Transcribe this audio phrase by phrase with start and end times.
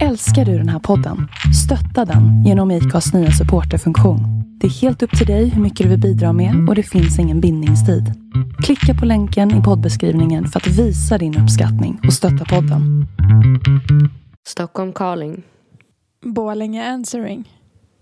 [0.00, 1.28] Älskar du den här podden?
[1.64, 4.20] Stötta den genom IKAs nya supporterfunktion.
[4.60, 7.18] Det är helt upp till dig hur mycket du vill bidra med och det finns
[7.18, 8.04] ingen bindningstid.
[8.64, 13.06] Klicka på länken i poddbeskrivningen för att visa din uppskattning och stötta podden.
[14.46, 15.42] Stockholm calling.
[16.24, 17.50] Borlänge answering.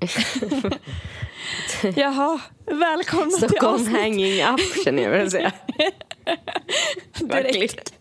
[1.96, 5.52] Jaha, välkomna till Stockholm avsnitt hanging up känner jag väl säga.
[7.20, 7.92] direkt.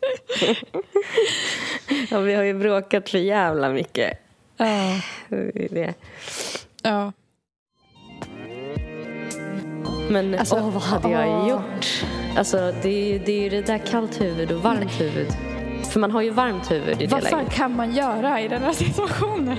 [2.11, 4.17] ja, vi har ju bråkat för jävla mycket.
[4.57, 4.99] Ja,
[5.69, 5.93] Det
[6.83, 7.11] ja.
[10.09, 11.49] Men Alltså, åh, vad hade jag åh.
[11.49, 12.03] gjort?
[12.37, 15.27] Alltså det är, det är ju det där kallt huvud och varmt huvud.
[15.91, 17.53] För man har ju varmt huvud i det Vad fan läget.
[17.53, 19.57] kan man göra i den här situationen?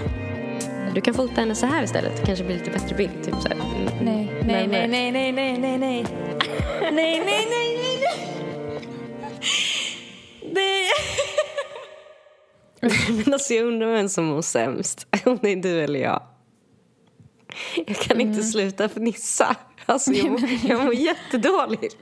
[0.95, 2.17] Du kan fota henne så här istället.
[2.17, 3.25] Det kanske blir lite bättre bild.
[3.25, 3.57] Typ så här.
[3.57, 4.87] Nej, nej, nej, Närmare.
[4.89, 6.05] nej, nej, nej, nej, nej.
[6.81, 8.30] Nej, nej, nej, nej, nej.
[10.55, 10.87] Det...
[13.25, 15.07] Men alltså jag undrar vem som mår sämst.
[15.25, 16.23] Om det är du eller jag.
[17.87, 19.57] Jag kan inte sluta fnissa.
[19.87, 21.97] Alltså jag, mår, jag mår jättedåligt.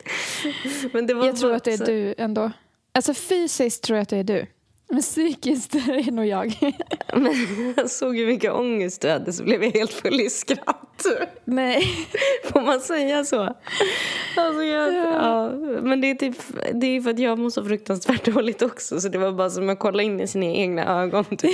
[0.92, 2.50] Men det var Jag tror att det är så- du ändå.
[2.92, 4.46] Alltså fysiskt tror jag att det är du.
[4.88, 6.56] Men psykiskt är nog jag.
[7.14, 11.06] Men jag såg hur mycket ångest du hade så blev jag helt full i skratt.
[11.44, 12.06] Nej.
[12.52, 13.42] Får man säga så?
[14.36, 15.50] Alltså jag, ja.
[15.82, 16.36] Men det är, typ,
[16.74, 19.68] det är för att jag mår så fruktansvärt dåligt också så det var bara som
[19.68, 21.24] att kolla in i sina egna ögon.
[21.24, 21.52] Typ.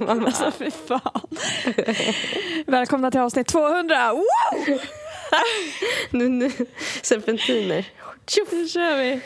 [0.00, 1.28] Man bara, Alltså fy fan.
[2.66, 4.12] Välkomna till avsnitt 200.
[4.12, 4.24] Wow!
[6.10, 6.50] nu, nu,
[7.02, 7.84] serpentiner.
[8.26, 8.52] Tjoff!
[8.52, 9.20] Nu kör vi.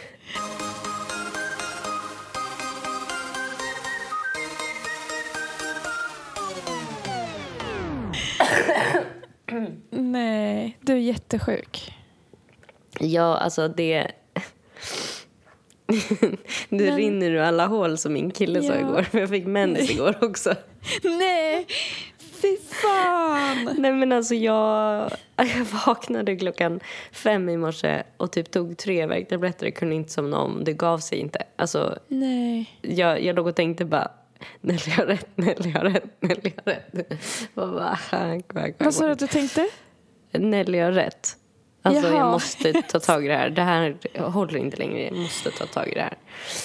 [10.82, 11.92] Du är jättesjuk.
[13.00, 14.06] Ja, alltså det...
[16.68, 18.80] Du Men- rinner ur alla hål som min kille sa Ja.
[18.80, 19.02] igår.
[19.02, 20.54] För jag fick mens igår också.
[21.02, 21.66] Nej,
[22.18, 23.74] fy fan.
[23.78, 26.80] Nej men alltså jag, jag vaknade klockan
[27.12, 30.64] fem i morse och typ tog tre värktabletter och kunde inte somna om.
[30.64, 31.42] Det gav sig inte.
[31.56, 32.78] Alltså Nej.
[32.82, 34.10] jag, jag låg och tänkte bara
[34.60, 37.12] Nelly har rätt, Nelly har rätt, Nelly har rätt.
[37.54, 39.68] Och bara, quack, quack, Vad sa du att du tänkte?
[40.32, 41.36] Nelly har rätt.
[41.84, 42.18] Alltså Jaha.
[42.18, 43.50] jag måste ta tag i det här.
[43.50, 45.04] Det här håller inte längre.
[45.04, 46.16] Jag måste ta tag i det här.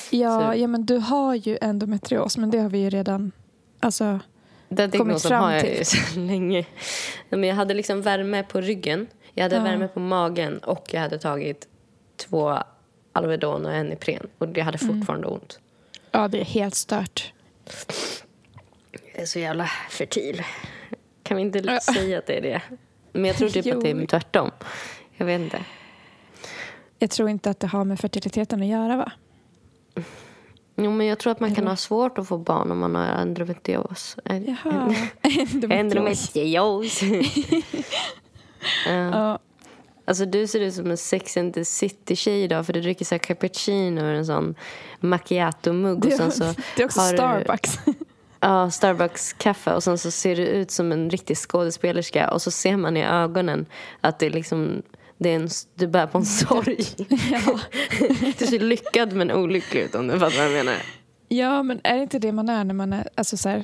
[0.09, 3.31] Ja, Så- ja, men du har ju endometrios, men det har vi ju redan...
[3.79, 4.19] Alltså,
[4.69, 5.85] Den kommit fram har jag ju till.
[6.13, 6.65] så länge.
[7.29, 9.63] Men jag hade liksom värme på ryggen, jag hade Ja.
[9.63, 11.67] värme på magen och jag hade tagit
[12.17, 12.57] två
[13.13, 14.27] Alvedon och en Ipren.
[14.37, 14.95] Och jag hade Mm.
[14.99, 15.59] fortfarande ont.
[16.11, 17.33] ja, det är helt stört.
[19.13, 20.41] Jag är så jävla fertil.
[21.23, 21.79] Kan vi inte Ja.
[21.79, 22.61] säga att det är det?
[23.17, 24.51] Men jag tror typ att det är tvärtom.
[25.17, 25.59] Jag vet inte.
[26.99, 29.11] Jag tror inte att det har med fertiliteten att göra, va?
[30.75, 33.05] Jo, men jag tror att man kan ha svårt att få barn om man har
[33.05, 34.17] endometrios.
[34.23, 34.95] Jaha.
[35.69, 37.01] Endometrios.
[40.05, 43.15] Alltså du ser ut som en Sex and the City-tjej idag för du dricker så
[43.15, 44.55] här cappuccino och en sån
[44.99, 45.95] macchiato-mugg.
[46.03, 46.43] Och det, sen så
[46.75, 47.79] det är också har du- Starbucks.
[48.39, 52.77] Ja, Starbucks-kaffe och sen så ser du ut som en riktig skådespelerska och så ser
[52.77, 53.65] man i ögonen
[54.01, 54.81] att det är liksom
[55.17, 56.77] det är en, du bär på en sorg.
[57.31, 57.59] ja.
[58.39, 60.75] Du ser lyckad men olycklig ut om du fattar vad jag menar.
[61.27, 63.63] ja, men är det inte det man är när man, är, alltså så här,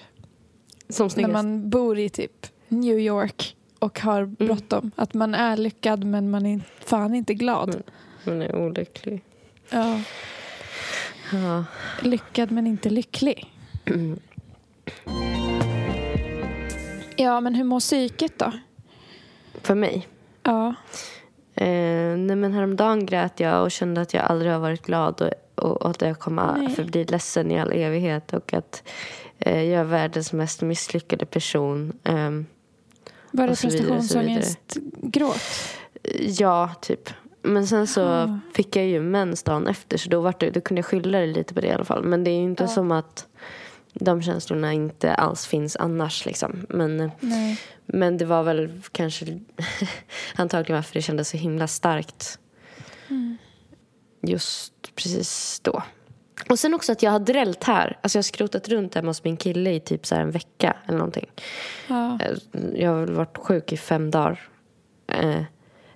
[0.90, 4.35] Som när man bor i typ New York och har Mm.
[4.40, 4.91] bråttom?
[4.95, 7.69] Att man är lyckad men man är fan inte glad.
[7.69, 7.84] Mm.
[8.23, 9.23] Man är olycklig.
[9.69, 10.01] Ja.
[11.31, 11.66] Ja.
[12.01, 13.53] Lyckad men inte lycklig.
[17.16, 18.52] Ja, men hur mår psyket då?
[19.62, 20.08] För mig.
[20.44, 20.68] Ja.
[21.56, 25.32] Eh, nej men häromdagen grät jag och kände att jag aldrig har varit glad och,
[25.66, 26.70] och, och att jag kommer Nej.
[26.76, 28.84] förbli ledsen i all evighet och att
[29.40, 31.94] eh, jag är världens mest misslyckade person.
[32.04, 32.46] Ehm,
[33.32, 35.42] Var det prestationsångest-gråt?
[36.40, 37.10] ja, typ.
[37.42, 38.40] Men sen så Ah.
[38.54, 41.26] fick jag ju mens dagen efter så då, var det, då kunde jag skylla det
[41.28, 42.04] lite på det i alla fall.
[42.04, 42.68] Men det är ju inte Ja.
[42.68, 43.28] som att
[43.94, 46.66] de känslorna inte alls finns annars liksom.
[46.70, 47.59] Men, Nej.
[47.85, 49.26] men det var väl kanske
[50.35, 52.40] antagligen varför det kändes så himla starkt
[53.09, 53.38] Mm.
[54.22, 55.84] just precis då.
[56.50, 57.97] Och sen också att jag har drällt här.
[58.03, 60.97] Alltså jag har skrotat runt hemma hos min kille i typ så en vecka eller
[60.97, 61.29] någonting.
[61.88, 62.20] Ja.
[62.22, 62.38] Eh,
[62.76, 64.40] Jag har varit sjuk i fem dagar.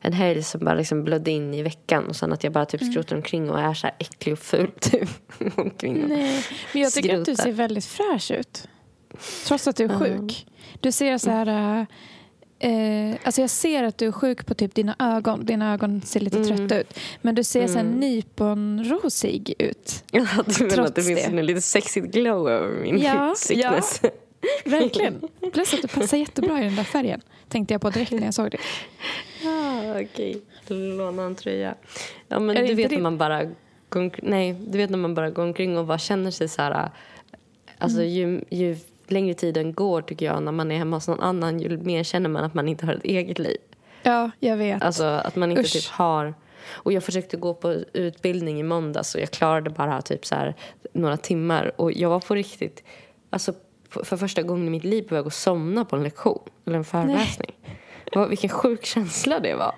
[0.01, 2.65] Eh, en helg som bara liksom blödde in i veckan och sen att jag bara
[2.65, 5.09] typ skrotar omkring och är så här äcklig och ful typ.
[5.55, 7.43] omkring och- Nej, men jag tycker att du Skrotar.
[7.43, 8.67] ser väldigt fräsch ut.
[9.47, 9.99] Trots att du är Ja.
[9.99, 10.47] sjuk.
[10.81, 11.79] Du ser så här...
[11.79, 11.85] äh,
[12.59, 15.45] Eh, alltså jag ser att du är sjuk på typ dina ögon.
[15.45, 16.57] Dina ögon ser lite Mm.
[16.57, 16.99] trötta ut.
[17.21, 17.99] Men du ser så här Mm.
[17.99, 20.03] nyponrosig ut.
[20.11, 24.01] Ja, du menar att det finns en lite sexigt glow över min Ja, sickness?
[24.65, 25.21] Verkligen.
[25.53, 27.21] Plus att du passar jättebra i den där färgen.
[27.47, 28.57] Tänkte jag på direkt när jag såg det.
[29.45, 31.75] Ah, Okej, låna en tröja.
[32.27, 33.41] Ja, men du vet när man bara
[34.21, 36.89] nej, du vet när man bara går omkring och bara känner sig så här...
[37.77, 38.11] Alltså Mm.
[38.11, 41.77] ju, ju längre tiden går tycker jag när man är hemma hos någon annan ju
[41.77, 43.57] mer känner man att man inte har ett eget liv.
[44.03, 44.83] Ja, jag vet.
[44.83, 45.73] Alltså att man inte Usch.
[45.73, 46.33] typ har...
[46.69, 50.55] Och jag försökte gå på utbildning i måndags och jag klarade bara typ så här
[50.93, 51.71] några timmar.
[51.81, 52.83] Och jag var på riktigt,
[53.29, 53.53] alltså
[53.89, 56.83] för första gången i mitt liv på väg att somna på en lektion eller en
[56.83, 57.51] föreläsning.
[58.15, 59.75] Vad, vilken sjuk känsla det var.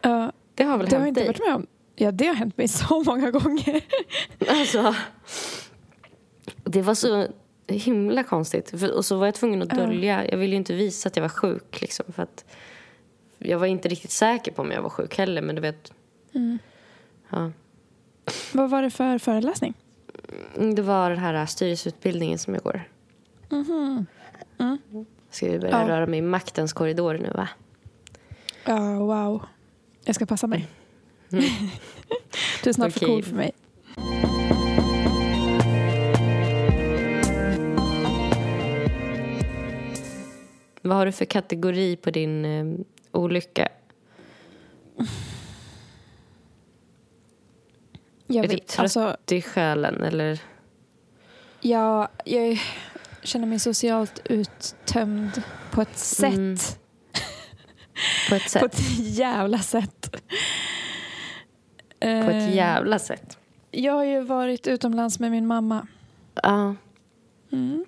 [0.00, 1.26] Ja, Det har väl det har hänt inte dig?
[1.28, 1.66] varit med om.
[1.96, 3.80] Ja, det har hänt mig så många gånger.
[4.48, 4.94] Alltså,
[6.64, 7.26] det var så
[7.68, 8.80] himla konstigt.
[8.80, 9.78] För, och så var jag tvungen att Ja.
[9.78, 10.30] dölja.
[10.30, 11.80] Jag ville ju inte visa att jag var sjuk.
[11.80, 12.44] Liksom, för att
[13.38, 15.42] jag var inte riktigt säker på om jag var sjuk heller.
[15.42, 15.92] Men du vet,
[16.34, 16.58] Mm.
[17.30, 17.50] ja.
[18.52, 19.74] Vad var det för föreläsning?
[20.56, 22.82] Mm, Det var den här styrelseutbildningen som jag går.
[23.48, 24.06] Mhm.
[25.30, 25.88] Ska vi börja Ja.
[25.88, 27.48] röra mig i maktens korridor nu va?
[28.64, 29.42] Ja, wow.
[30.04, 30.68] Jag ska passa mig.
[32.64, 33.08] du är snart för Okej.
[33.08, 33.52] cool för mig.
[40.82, 42.66] Vad har du för kategori på din eh,
[43.12, 43.68] olycka?
[48.26, 48.66] Jag är du vet.
[48.66, 50.40] trött Alltså, i själen eller?
[51.60, 52.60] jag, jag
[53.26, 56.34] känner mig socialt uttömd på ett sätt.
[56.34, 56.56] Mm.
[58.28, 58.60] På ett sätt?
[58.60, 60.10] På ett jävla sätt.
[60.10, 60.16] På
[62.06, 63.38] ett Eh, jävla sätt?
[63.70, 65.86] Jag har ju varit utomlands med min mamma.
[66.42, 66.74] Ja.
[67.52, 67.84] Mm.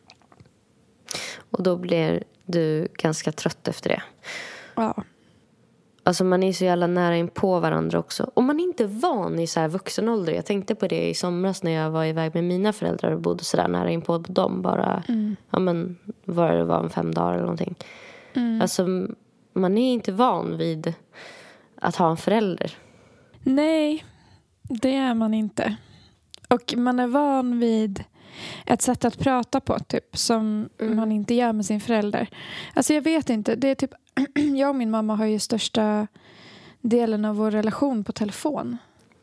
[1.50, 4.02] Och då blir du ganska trött efter det.
[4.74, 5.04] Ja.
[6.08, 8.30] Alltså man är så jävla nära in på varandra också.
[8.34, 10.32] Och man är inte van i så här vuxen ålder.
[10.32, 13.44] Jag tänkte på det i somras när jag var iväg med mina föräldrar och bodde
[13.44, 14.62] så där nära in på dem.
[14.62, 15.36] Bara, Mm.
[15.50, 17.74] ja men, vad det var, en fem dagar eller någonting.
[18.34, 18.62] Mm.
[18.62, 18.86] Alltså
[19.52, 20.94] man är inte van vid
[21.74, 22.72] att ha en förälder.
[23.42, 24.04] Nej,
[24.62, 25.76] det är man inte.
[26.48, 28.04] Och man är van vid
[28.66, 30.96] ett sätt att prata på typ som Mm.
[30.96, 32.28] man inte gör med sin förälder.
[32.74, 33.56] Alltså jag vet inte.
[33.56, 33.90] Det är typ,
[34.56, 36.06] jag och min mamma har ju största
[36.80, 38.76] delen av vår relation på telefon.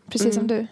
[0.10, 0.68] Precis som du.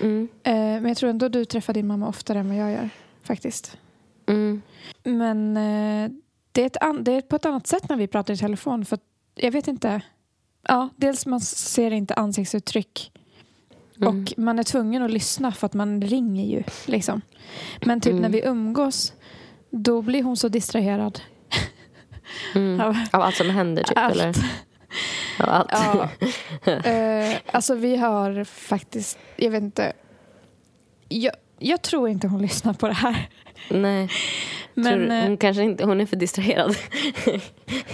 [0.00, 0.28] Mm.
[0.42, 2.90] Eh, men jag tror ändå du träffar din mamma oftare än vad jag gör.
[3.22, 3.78] Faktiskt.
[4.26, 4.62] Mm.
[5.02, 6.10] Men eh,
[6.52, 8.84] det, är ett det är på ett annat sätt när vi pratar i telefon.
[8.84, 8.98] För
[9.34, 10.00] jag vet inte.
[10.68, 13.12] Ja, dels man ser inte ansiktsuttryck.
[14.00, 14.08] Mm.
[14.08, 16.62] Och man är tvungen att lyssna för att man ringer ju.
[16.86, 17.20] Liksom.
[17.84, 18.22] Men typ Mm.
[18.22, 19.12] när vi umgås,
[19.70, 21.20] då blir hon så distraherad.
[22.54, 22.80] Mm.
[22.80, 24.14] Av Av allt som händer typ allt.
[24.14, 24.28] eller?
[25.40, 25.70] Av allt.
[25.72, 26.08] Ja.
[26.90, 29.92] Eh, alltså vi har faktiskt, jag vet inte.
[31.08, 33.28] Jag, jag tror inte hon lyssnar på det här.
[33.70, 34.08] Nej.
[34.74, 36.76] Men du, eh, hon kanske inte, hon är för distraherad.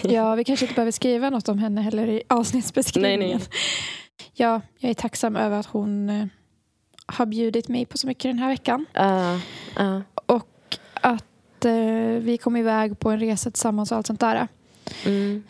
[0.03, 3.19] ja, vi kanske inte behöver skriva något om henne heller i avsnittsbeskrivningen.
[3.19, 3.59] Nej, nej.
[4.33, 6.27] Ja, jag är tacksam över att hon eh,
[7.07, 8.87] har bjudit mig på så mycket den här veckan.
[8.93, 9.41] Ja,
[9.77, 10.03] ja.
[10.27, 11.73] Och att eh,
[12.21, 14.49] vi kom iväg på en resa tillsammans och allt sånt där.
[15.07, 15.43] Mm.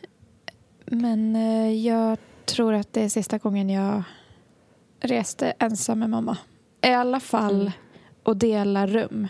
[0.86, 4.02] Men eh, jag tror att det är sista gången jag
[5.00, 6.36] reste ensam med mamma.
[6.82, 7.72] I alla fall Mm.
[8.22, 9.28] och dela rum.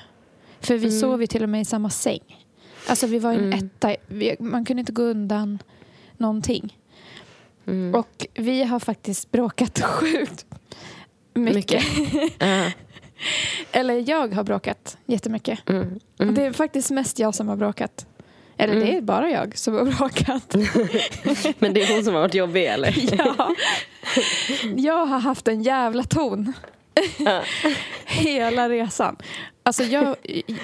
[0.60, 1.00] För vi Mm.
[1.00, 2.46] sov ju till och med i samma säng.
[2.88, 3.58] Alltså vi var i en Mm.
[3.66, 3.94] etta.
[4.06, 5.58] Vi, man kunde inte gå undan
[6.16, 6.78] någonting.
[7.66, 7.94] Mm.
[7.94, 10.46] Och vi har faktiskt bråkat sjukt
[11.34, 11.82] mycket.
[12.38, 12.70] Ja.
[13.72, 15.68] Eller jag har bråkat jättemycket.
[15.68, 15.98] Mm.
[16.14, 16.34] Och Mm.
[16.34, 18.06] det är faktiskt mest jag som har bråkat.
[18.56, 18.86] Eller Mm.
[18.86, 20.54] det är bara jag som har bråkat.
[21.58, 22.94] Men det är hon som har varit jobbig eller?
[23.18, 23.54] ja.
[24.76, 26.52] Jag har haft en jävla ton.
[28.04, 29.16] Hela resan.
[29.62, 30.16] Alltså jag,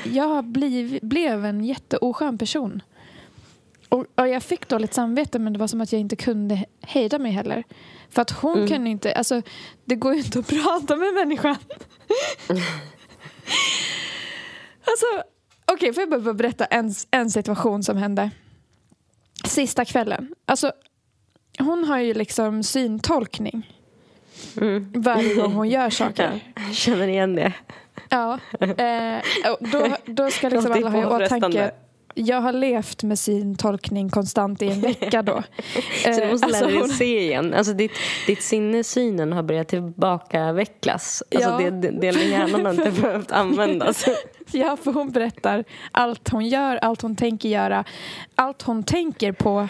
[0.04, 2.82] jag bliv, blev en jätteoskön person.
[3.88, 7.18] Och, och jag fick dåligt samvete men det var som att jag inte kunde hejda
[7.18, 7.64] mig heller.
[8.10, 8.68] För att hon Mm.
[8.68, 9.42] kunde inte, alltså
[9.84, 11.56] det går ju inte att prata med människan.
[14.84, 15.06] alltså,
[15.72, 18.30] okej får jag bara berätta en, en situation som hände.
[19.44, 20.34] Sista kvällen.
[20.44, 20.72] Alltså
[21.58, 23.74] hon har ju liksom syntolkning
[24.60, 24.92] Mm.
[24.94, 26.40] varje gång hon gör saker.
[26.66, 27.52] Jag känner igen det.
[28.08, 29.18] Ja, eh,
[29.60, 31.70] då, då ska liksom alla ha i åtanke
[32.18, 35.42] jag har levt med syntolkning konstant i en vecka då.
[36.04, 37.54] Så du Eh, måste lära alltså dig att se igen.
[37.54, 37.92] Alltså ditt,
[38.26, 41.22] ditt sinnesynen har börjat tillbaka vecklas.
[41.34, 41.70] Alltså Ja.
[41.70, 44.04] det, delen hjärnan har inte behövt användas.
[44.50, 47.84] Ja, för hon berättar allt hon gör, allt hon tänker göra,
[48.34, 49.68] allt hon tänker på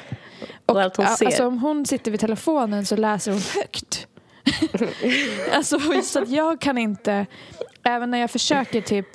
[0.66, 1.26] Och allt hon ser.
[1.26, 4.06] Alltså, om hon sitter vid telefonen så läser hon högt.
[5.52, 7.26] alltså, så att jag kan inte,
[7.82, 9.06] även när jag försöker typ,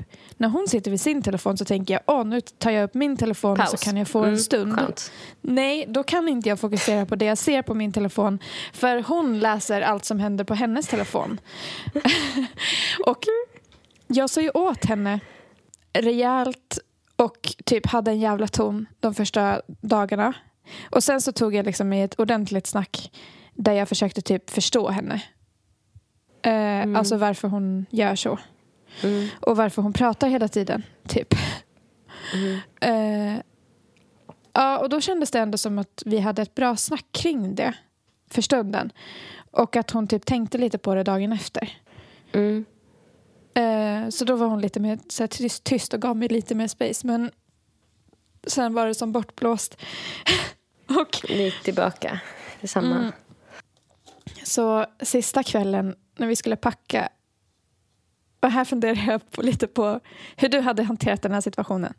[0.44, 3.18] när hon sitter vid sin telefon så tänker jag, åh nu tar jag upp min
[3.18, 3.72] telefon Paus.
[3.72, 4.76] så kan jag få en Mm, stund.
[4.80, 5.12] Skönt.
[5.42, 8.40] Nej, då kan inte jag fokusera på det jag ser på min telefon.
[8.74, 11.40] För hon läser allt som händer på hennes telefon.
[13.06, 13.20] och
[14.08, 15.20] jag sa ju åt henne
[15.94, 16.80] rejält
[17.16, 20.34] och typ hade en jävla ton de första dagarna.
[20.92, 23.12] Och sen så tog jag liksom i ett ordentligt snack
[23.54, 25.22] där jag försökte typ förstå henne.
[26.46, 28.40] Eh, Alltså varför hon gör så.
[29.02, 29.28] Mm.
[29.40, 31.36] Och varför hon pratar hela tiden, typ.
[32.34, 32.60] Mm.
[32.82, 33.42] Eh,
[34.54, 37.74] ja, och då kändes det ändå som att vi hade ett bra snack kring det
[38.30, 38.92] för stunden.
[39.52, 41.78] Och att hon typ tänkte lite på det dagen efter.
[42.32, 42.66] Mm.
[43.54, 46.56] Eh, så då var hon lite mer så här, tyst, tyst och gav mig lite
[46.56, 47.08] mer space.
[47.08, 47.32] Men
[48.48, 49.78] sen var det som bortblåst.
[50.90, 52.20] och gick tillbaka
[52.60, 52.96] till samma.
[52.96, 53.12] Mm.
[54.44, 57.10] så sista kvällen när vi skulle packa
[58.44, 60.00] och här funderar jag på, lite på
[60.36, 61.94] hur du hade hanterat den här situationen.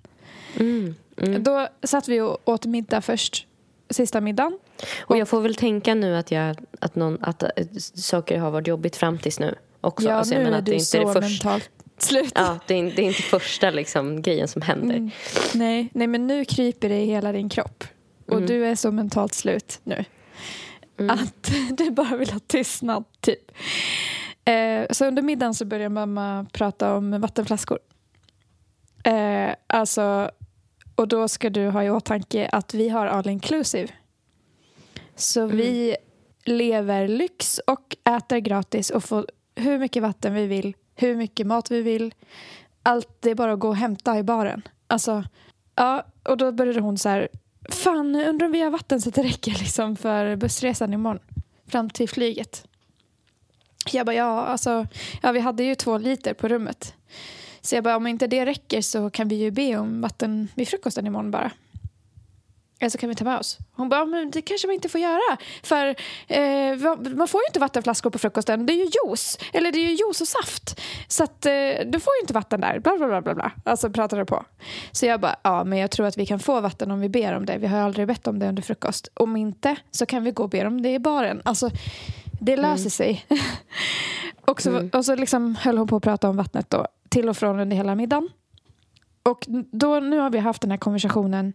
[0.57, 0.95] Mm.
[1.17, 1.43] Mm.
[1.43, 3.47] Då satt vi och åt middag först,
[3.91, 4.59] sista middagen.
[5.01, 7.49] Och jag får väl tänka nu att, jag, att, någon, att äh,
[7.95, 10.09] saker har varit jobbigt fram tills nu också.
[10.09, 12.33] ja, Alltså, nu menar är att det du inte så är det mentalt slut.
[12.35, 14.97] ja, det, är, det är inte första liksom, grejen som händer.
[14.97, 15.11] Mm.
[15.55, 17.85] Nej, nej, men nu kryper det i hela din kropp.
[18.27, 18.47] Och Mm.
[18.47, 20.05] du är så mentalt slut nu.
[20.99, 21.11] Mm.
[21.11, 23.51] Att du bara vill ha tystnad, typ.
[24.45, 27.79] Eh, så under middagen så börjar mamma prata om vattenflaskor.
[29.05, 30.31] Eh, alltså,
[30.95, 33.89] och då ska du ha i åtanke att vi har all inclusive.
[35.17, 35.57] Så Mm.
[35.57, 35.97] vi
[36.45, 41.71] lever lyx och äter gratis och får hur mycket vatten vi vill, hur mycket mat
[41.71, 42.15] vi vill.
[42.83, 44.63] Allt det är bara att gå och hämta i baren.
[44.87, 45.25] Alltså,
[45.75, 47.29] ja, och då började hon så här,
[47.71, 51.23] fan undrar om vi har vatten så att det räcker liksom för bussresan imorgon
[51.67, 52.67] fram till flyget.
[53.93, 54.87] Jag bara, ja, alltså,
[55.23, 56.95] ja, vi hade ju två liter på rummet.
[57.61, 60.69] Så jag bara, om inte det räcker så kan vi ju be om vatten vid
[60.69, 61.51] frukosten imorgon bara.
[62.81, 63.59] Eller så kan vi ta med oss.
[63.73, 65.39] Hon bara, men det kanske man inte får göra.
[65.63, 65.87] För
[66.27, 66.77] eh,
[67.17, 68.67] man får ju inte vattenflaskor på frukosten.
[68.67, 69.39] Det är ju juice.
[69.53, 70.81] Eller det är ju juice och saft.
[71.09, 71.53] Så att eh,
[71.87, 72.79] du får ju inte vatten där.
[72.79, 73.53] Bla, bla, bla, bla, bla.
[73.65, 74.45] Alltså pratade på.
[74.93, 77.37] Så jag bara, ja men jag tror att vi kan få vatten om vi ber
[77.37, 77.59] om det.
[77.59, 79.09] Vi har aldrig bett om det under frukost.
[79.15, 81.43] Om inte så kan vi gå och be om det i baren.
[81.45, 81.71] Alltså
[82.45, 83.27] det löser sig.
[84.41, 84.91] och så, Mm.
[84.93, 86.87] och så liksom höll hon på att prata om vattnet då.
[87.09, 88.29] Till och från under hela middagen.
[89.23, 91.53] Och då, nu har vi haft den här konversationen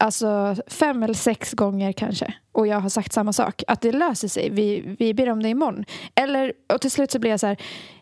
[0.00, 2.34] alltså fem eller sex gånger kanske.
[2.52, 3.62] Och jag har sagt samma sak.
[3.66, 4.50] Att det löser sig.
[4.50, 5.84] Vi, vi ber om det imorgon.
[6.14, 7.56] Eller, och till slut så blir jag så här.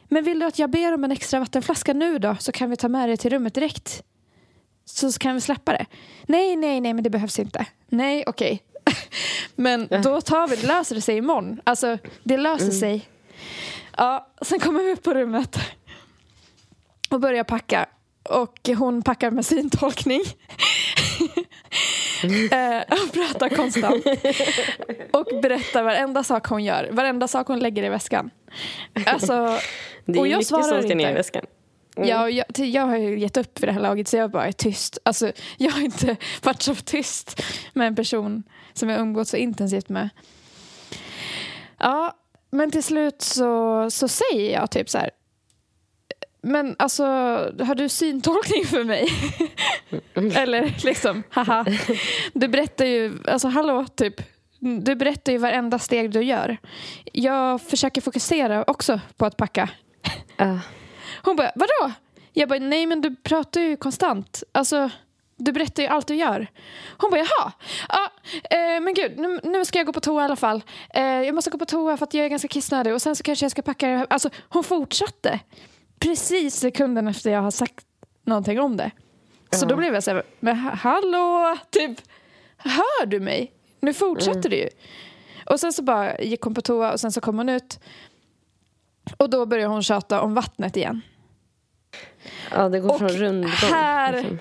[0.08, 2.36] Men vill du att jag ber om en extra vattenflaska nu då?
[2.40, 4.02] Så kan vi ta med det till rummet direkt.
[4.84, 5.86] Så kan vi släppa det.
[6.26, 7.66] Nej, nej, nej, men det behövs inte.
[7.88, 8.62] Nej, okej.
[9.54, 10.66] Men då tar vi det.
[10.66, 11.60] Löser det sig imorgon.
[11.64, 13.08] Alltså, det löser sig.
[13.96, 15.58] Ja, sen kommer vi upp på rummet.
[17.10, 17.86] Och börjar packa.
[18.22, 20.20] Och hon packar med syntolkning.
[22.50, 24.06] eh, och pratar konstant.
[25.10, 26.88] Och berättar varenda sak hon gör.
[26.92, 28.30] Varenda sak hon lägger i väskan.
[29.06, 29.32] Alltså,
[30.04, 31.44] Det är och jag mycket svarar som ska ner i väskan.
[31.96, 32.08] Mm.
[32.08, 34.52] Ja, jag, jag har ju gett upp för det här laget så jag bara är
[34.52, 34.98] tyst.
[35.02, 37.42] Alltså, jag har inte varit så tyst
[37.72, 38.42] med en person
[38.78, 40.08] som jag umgått så intensivt med.
[41.78, 42.16] Ja,
[42.50, 45.10] men till slut så, så säger jag typ så här.
[46.42, 47.04] Men alltså,
[47.60, 49.08] har du syntolkning för mig?
[50.36, 51.64] Eller liksom, haha.
[52.32, 54.22] Du berättar ju, alltså hallå, typ.
[54.58, 56.56] Du berättar ju varenda steg du gör.
[57.12, 59.68] Jag försöker fokusera också på att packa.
[60.36, 60.58] Ja.
[61.22, 61.92] Hon bara, vadå?
[62.32, 64.42] Jag bara, nej men du pratar ju konstant.
[64.52, 64.90] Alltså,
[65.36, 66.46] du berättar ju allt du gör.
[66.98, 67.52] Hon bara, jaha.
[67.88, 68.10] Ja,
[68.50, 70.62] eh, men gud, nu, nu ska jag gå på toa i alla fall.
[70.94, 73.22] Eh, jag måste gå på toa för att jag är ganska kissnödig och sen så
[73.22, 74.06] kanske jag ska packa det här.
[74.10, 75.40] Alltså, hon fortsatte.
[75.98, 77.86] Precis sekunden efter jag har sagt
[78.24, 78.90] någonting om det.
[79.50, 79.68] Så Ja.
[79.68, 82.00] då blev jag så här, men ha- hallå, typ,
[82.56, 83.52] hör du mig?
[83.80, 84.68] Nu fortsätter du ju.
[85.50, 87.78] Och sen så bara gick hon på toa och sen så kom hon ut.
[89.16, 91.00] Och då började hon tjata om vattnet igen.
[92.50, 93.50] ja, det går Och från rundgång.
[93.70, 94.38] här liksom.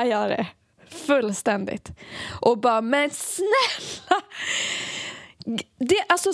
[0.00, 0.46] Tappar det
[1.06, 1.88] fullständigt.
[2.40, 4.22] Och bara, men snälla!
[5.78, 6.30] Det, alltså,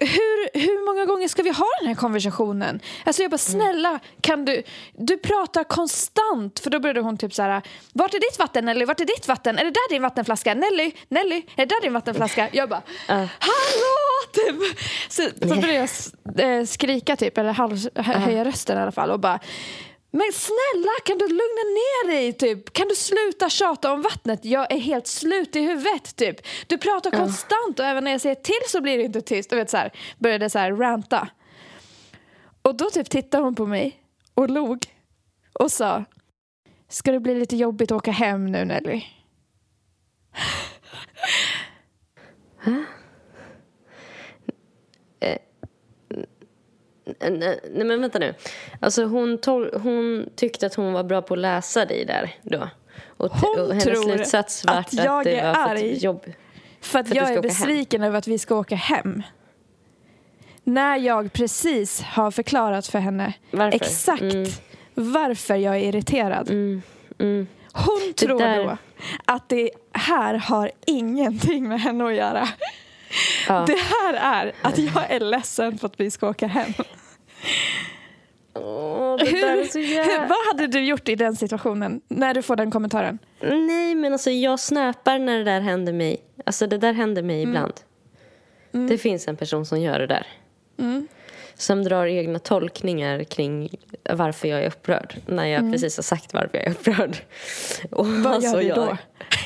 [0.00, 2.80] hur, hur många gånger ska vi ha den här konversationen?
[3.04, 4.62] Alltså jag bara, snälla, kan du...
[4.92, 6.60] Du pratar konstant.
[6.60, 8.84] För då började hon typ så här, vart är ditt vatten Nelly?
[8.84, 9.58] Vart är ditt vatten?
[9.58, 10.54] Är det där din vattenflaska?
[10.54, 12.48] Nelly, Nelly, är det där din vattenflaska?
[12.52, 13.14] Jag bara, Ja.
[13.38, 14.08] hallå!
[14.32, 14.78] Typ.
[15.08, 15.88] Så, så började
[16.34, 19.40] jag eh, skrika typ, eller halv, hö- höja rösten i alla fall och bara
[20.10, 22.32] Men snälla, kan du lugna ner dig?
[22.32, 22.72] Typ?
[22.72, 24.44] Kan du sluta tjata om vattnet?
[24.44, 26.16] Jag är helt slut i huvudet.
[26.16, 26.36] Typ.
[26.66, 29.52] Du pratar konstant och även när jag säger till så blir det inte tyst.
[29.52, 31.28] Och vet, så här, började så här ranta.
[32.62, 34.02] Och då typ tittade hon på mig
[34.34, 34.86] och log
[35.52, 36.04] och sa
[36.88, 39.02] Ska det bli lite jobbigt att åka hem nu Nelly?
[47.20, 48.34] Nej, nej, men vänta nu.
[48.80, 52.68] Alltså hon, tol- hon tyckte att hon var bra på att läsa dig där då.
[53.16, 55.70] Och, t- Hon och hennes tror slutsats var att att, jag det är var för
[55.74, 55.92] arg.
[55.96, 56.24] att jobb.
[56.80, 57.42] För att För att jag är åka hem.
[57.42, 59.22] besviken över att vi ska åka hem.
[60.64, 63.76] När jag precis har förklarat för henne Varför?
[63.76, 64.50] exakt Mm.
[64.94, 66.50] varför jag är irriterad.
[66.50, 66.82] Mm,
[67.18, 67.46] mm.
[67.72, 68.76] Hon tror där- då
[69.24, 72.48] att det här har ingenting med henne att göra.
[73.48, 73.64] Ja.
[73.66, 76.72] Det här är att jag är ledsen för att vi ska åka hem.
[78.54, 80.26] Så Hur, jävla...
[80.26, 83.18] vad hade du gjort i den situationen när du får den kommentaren?
[83.40, 86.16] Nej, men alltså jag snäpar när det där händer mig.
[86.46, 87.48] Alltså det där händer mig Mm.
[87.48, 87.74] ibland.
[88.88, 90.26] Det finns en person som gör det där.
[90.78, 91.08] Mm.
[91.58, 93.76] Som drar egna tolkningar kring
[94.10, 95.14] varför jag är upprörd.
[95.26, 97.16] När jag precis har sagt varför jag är upprörd.
[97.90, 98.22] Och Mm.
[98.22, 98.96] Vad gör du då?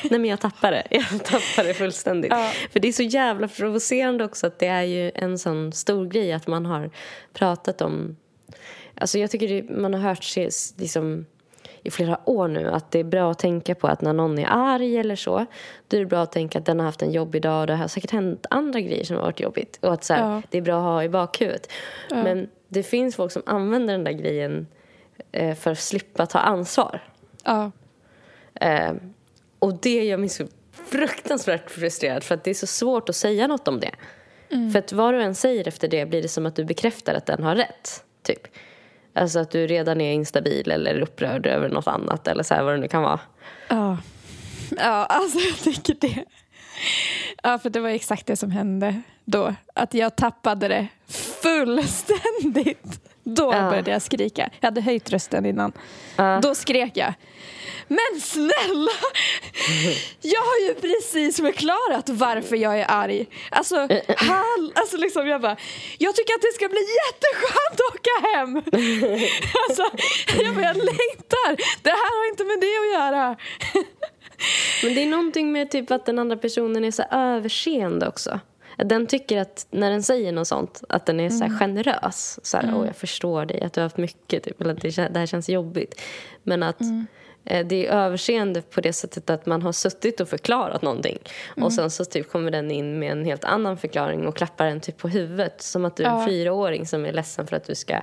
[0.09, 0.87] Nej men jag tappar det.
[0.89, 2.31] Jag tappar det fullständigt.
[2.31, 2.51] Ja.
[2.71, 6.33] För det är så jävla provocerande också att det är ju en sån stor grej
[6.33, 6.89] att man har
[7.33, 8.17] pratat om...
[8.95, 11.25] Alltså jag tycker det, man har hört sig liksom
[11.83, 14.47] i flera år nu att det är bra att tänka på att när någon är
[14.49, 15.45] arg eller så
[15.87, 17.75] då är det bra att tänka att den har haft en jobbig dag och det
[17.75, 20.41] har säkert hänt andra grejer som har varit jobbigt och att så här, Ja.
[20.49, 21.71] det är bra att ha i bakhuvudet.
[22.09, 24.67] Men det finns folk som använder den där grejen
[25.31, 27.03] eh, för att slippa ta ansvar.
[27.43, 27.71] Ja.
[28.53, 28.91] Eh,
[29.59, 33.47] och det gör mig så fruktansvärt frustrerad för att det är så svårt att säga
[33.47, 33.91] något om det.
[34.71, 37.25] För att vad du än säger efter det blir det som att du bekräftar att
[37.25, 38.03] den har rätt.
[38.21, 38.47] Typ.
[39.15, 42.73] Alltså att du redan är instabil eller upprörd över något annat eller så här vad
[42.73, 43.19] det nu kan vara.
[43.67, 43.97] Ja.
[44.77, 46.23] ja, alltså jag tycker det.
[47.43, 49.55] Ja, för det var exakt det som hände då.
[49.75, 52.99] Att jag tappade det fullständigt.
[53.23, 53.69] Då Ja.
[53.69, 54.49] började jag skrika.
[54.59, 55.71] Jag hade höjt rösten innan.
[56.15, 56.39] Ja.
[56.43, 57.13] Då skrek jag.
[57.87, 58.91] Men snälla!
[60.21, 63.25] Jag har ju precis förklarat varför jag är arg.
[63.51, 63.75] Alltså,
[64.17, 65.57] hall, alltså liksom jag bara,
[65.97, 68.55] jag tycker att det ska bli jätteskönt att åka hem.
[69.69, 69.83] Alltså,
[70.43, 71.81] jag bara, jag längtar.
[71.83, 73.37] Det här har inte med det att göra.
[74.83, 78.39] Men det är någonting med typ att den andra personen är så överseende också.
[78.77, 82.39] Den tycker att när den säger något sånt, att den är så här generös.
[82.43, 85.09] Så här, Åh, jag förstår dig, att du har haft mycket, typ, eller att det,
[85.13, 86.01] det här känns jobbigt.
[86.43, 86.87] Men att eh,
[87.43, 91.17] det är överseende på det sättet att man har suttit och förklarat någonting.
[91.61, 94.79] Och sen så typ kommer den in med en helt annan förklaring och klappar en
[94.79, 95.61] typ på huvudet.
[95.61, 96.25] Som att du är en Ja.
[96.27, 98.01] fyraåring som är ledsen för att du ska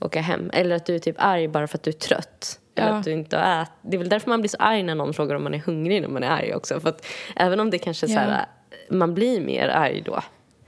[0.00, 0.50] åka hem.
[0.52, 2.58] Eller att du är typ arg bara för att du är trött.
[2.74, 2.94] Eller Ja.
[2.98, 3.68] att du inte har ät.
[3.82, 6.02] Det är väl därför man blir så arg när någon frågar om man är hungrig
[6.02, 6.80] när man är arg också.
[6.80, 8.46] För att även om det kanske är så här,
[8.90, 10.22] man blir mer arg då.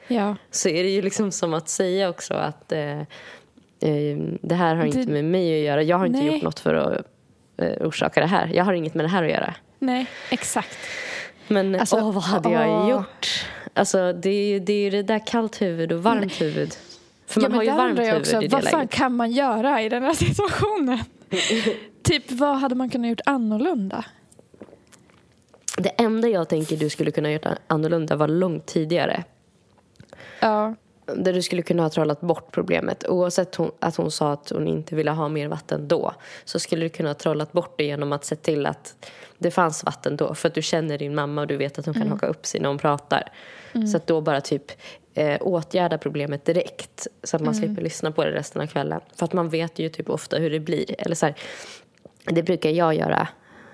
[0.09, 0.37] Ja.
[0.51, 2.99] Så är det ju liksom som att säga också att eh,
[3.81, 5.83] eh, det här har inte Det- med mig att göra.
[5.83, 6.33] Jag har inte Nej.
[6.35, 7.07] gjort något för att
[7.59, 8.51] eh, orsaka det här.
[8.55, 9.55] Jag har inget med det här att göra.
[9.79, 10.79] Nej, exakt.
[11.49, 12.91] Men Alltså, åh, vad hade jag åh.
[12.91, 13.47] gjort?
[13.75, 16.75] Alltså, det är ju det, är ju det där kallt huvud och varmt huvud.
[17.27, 18.91] För man men har ju varmt huvud också, i det Vad fan läget.
[18.91, 20.99] kan man göra i den här situationen?
[22.03, 24.05] typ, vad hade man kunnat gjort annorlunda?
[25.77, 29.25] Det enda jag tänker du skulle kunna gjort annorlunda var långt tidigare.
[30.41, 30.75] Ja.
[31.17, 33.09] Där du skulle kunna ha trollat bort problemet.
[33.09, 36.13] Oavsett hon, att hon sa att hon inte ville ha mer vatten då.
[36.45, 39.85] Så skulle du kunna ha trollat bort det genom att se till att det fanns
[39.85, 40.35] vatten då.
[40.35, 42.61] För att du känner din mamma och du vet att hon kan haka upp sig
[42.61, 43.33] när hon pratar.
[43.91, 44.73] Så att då bara typ
[45.15, 47.07] eh, åtgärda problemet direkt.
[47.23, 49.01] Så att man slipper lyssna på det resten av kvällen.
[49.17, 50.95] För att man vet ju typ ofta hur det blir.
[50.99, 51.35] Eller så här,
[52.25, 53.29] det brukar jag göra.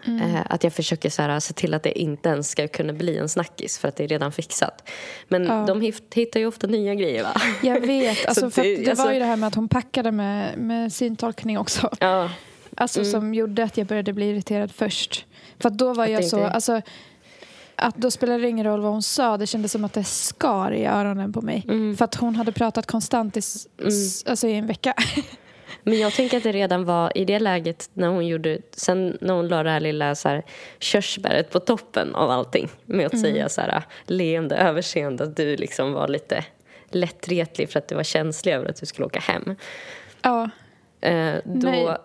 [0.06, 3.18] Eh, att jag försöker så här, se till att det inte ens ska kunna bli
[3.18, 4.88] en snackis för att det är redan fixat.
[5.28, 5.64] Men Ja.
[5.66, 5.80] de
[6.14, 7.32] hittar ju ofta nya grejer va?
[7.62, 9.68] Jag vet, alltså, Så för det- det alltså- var ju det här med att hon
[9.68, 11.90] packade med, med syntolkning också.
[12.00, 12.30] Ja,
[12.76, 13.10] Alltså Mm.
[13.12, 15.26] som gjorde att jag började bli irriterad först.
[15.58, 16.80] För då var jag så, tänkte- alltså
[17.76, 20.72] att då spelade det ingen roll vad hon sa, det kändes som att det skar
[20.74, 21.64] i öronen på mig.
[21.68, 21.96] Mm.
[21.96, 24.94] För att hon hade pratat konstant i, s- alltså i en vecka.
[25.84, 29.34] men jag tänker att det redan var i det läget när hon gjorde, sen när
[29.34, 30.42] hon la det här lilla så här,
[30.78, 35.92] körsbäret på toppen av allting med att säga så här leende, överseende att du liksom
[35.92, 36.44] var lite
[36.90, 39.56] lättretlig för att du var känslig över att du skulle åka hem.
[40.22, 40.50] ja.
[41.00, 41.96] Eh, då, Nej.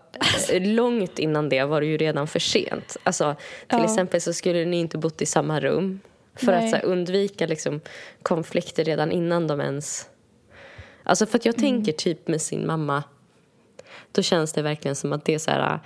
[0.54, 2.98] eh, långt innan det var det ju redan för sent.
[3.04, 3.36] Alltså,
[3.68, 3.84] till Ja.
[3.84, 6.00] exempel så skulle ni inte bott i samma rum.
[6.36, 6.66] För Nej.
[6.68, 7.82] att här, undvika liksom,
[8.24, 10.10] konflikter redan innan de ens...
[11.04, 11.70] Alltså för att jag Mm.
[11.72, 13.04] tänker typ med sin mamma.
[14.12, 15.80] Då känns det verkligen som att det är så här,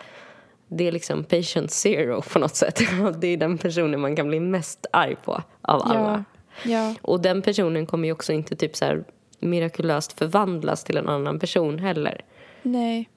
[0.68, 2.82] det är liksom patient zero på något sätt.
[3.20, 6.24] Det är den personen man kan bli mest arg på av alla.
[6.64, 6.72] Ja.
[6.72, 6.96] ja.
[7.02, 9.04] Och den personen kommer ju också inte typ så här
[9.40, 12.22] mirakulöst förvandlas till en annan person heller.
[12.62, 13.10] Nej.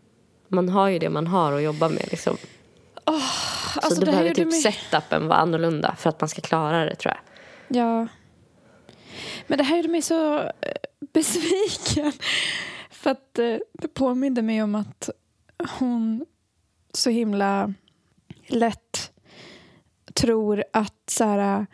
[0.49, 2.37] Man har ju det man har att jobba med liksom.
[3.05, 6.85] Alltså, så då det behöver typ mig- setupen vara annorlunda för att man ska klara
[6.85, 7.77] det tror jag.
[7.83, 8.07] Ja.
[9.47, 10.51] Men det här gjorde mig så eh,
[11.13, 12.13] besviken.
[13.07, 15.11] För att eh, det påminde mig om att
[15.79, 16.27] hon
[16.95, 17.75] så himla
[18.47, 19.13] lätt
[20.15, 21.67] tror att så här,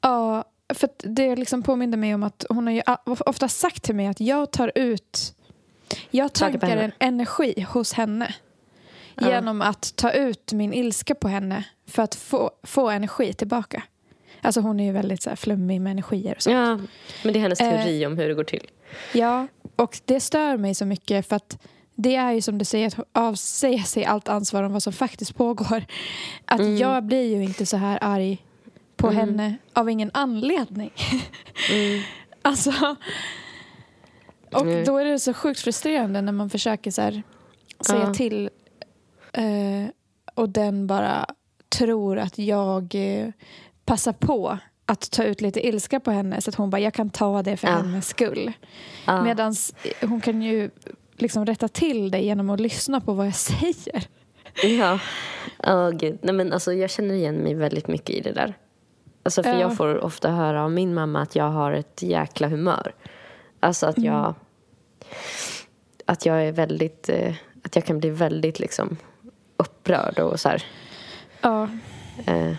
[0.00, 4.06] ja, för det liksom påminde mig om att hon har ju ofta sagt till mig
[4.06, 5.34] att jag tar ut
[6.10, 8.34] jag tankar en energi hos henne
[9.14, 9.28] Ja.
[9.30, 13.82] genom att ta ut min ilska på henne för att få, få energi tillbaka.
[14.40, 16.54] Alltså hon är ju väldigt så här, flummig med energier och sånt.
[16.56, 16.76] Ja,
[17.24, 17.70] men det är hennes Eh.
[17.70, 18.70] teori om hur det går till.
[19.14, 19.46] Ja,
[19.82, 21.58] och det stör mig så mycket för att
[21.94, 25.34] det är ju som du säger att avsäga sig allt ansvar om vad som faktiskt
[25.36, 25.84] pågår.
[26.44, 26.76] Att Mm.
[26.76, 28.44] jag blir ju inte så här arg
[28.96, 30.90] på henne av ingen anledning.
[31.70, 32.02] Mm.
[32.42, 32.70] alltså,
[34.52, 37.22] och då är det så sjukt frustrerande när man försöker så här,
[37.86, 38.14] säga Ja.
[38.14, 38.50] till
[39.32, 39.86] eh,
[40.34, 41.26] och den bara
[41.68, 43.28] tror att jag eh,
[43.84, 44.58] passar på
[44.90, 47.56] att ta ut lite ilska på henne så att hon bara, jag kan ta det
[47.56, 47.74] för Ja.
[47.74, 48.52] hennes skull.
[49.06, 49.22] Ja.
[49.24, 49.54] Medan
[50.00, 50.70] hon kan ju
[51.16, 54.06] liksom rätta till det genom att lyssna på vad jag säger.
[54.62, 54.98] Ja.
[55.66, 56.18] Åh, gud.
[56.22, 58.54] Nej, men alltså, jag känner igen mig väldigt mycket i det där.
[59.22, 59.60] Alltså, för Ja.
[59.60, 62.94] Jag får ofta höra av min mamma att jag har ett jäkla humör.
[63.60, 64.34] Alltså att jag...
[66.06, 67.08] Att jag är väldigt...
[67.08, 68.96] Eh, att jag kan bli väldigt liksom
[69.56, 70.64] upprörd och så här.
[71.40, 71.68] Ja,
[72.26, 72.52] Eh,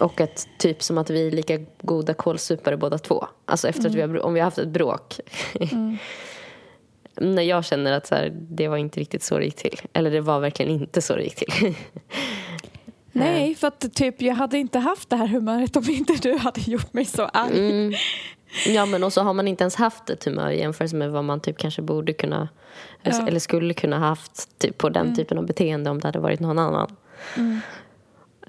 [0.00, 3.26] och att typ som att vi är lika goda kålsupare båda två.
[3.44, 5.20] Alltså efter att vi har, om vi har haft ett bråk.
[7.14, 9.80] När jag känner att så här, det var inte riktigt så det gick till.
[9.92, 11.74] Eller det var verkligen inte så det gick till.
[13.12, 16.60] nej, för att typ jag hade inte haft det här humöret om inte du hade
[16.60, 17.70] gjort mig så arg.
[17.70, 17.94] Mm.
[18.66, 21.24] Ja men och så har man inte ens haft ett humör i jämförelse med vad
[21.24, 22.48] man typ kanske borde kunna
[23.02, 23.12] Ja.
[23.12, 23.28] Mm.
[23.28, 26.58] eller skulle kunna haft typ, på den typen av beteende om det hade varit någon
[26.58, 26.96] annan.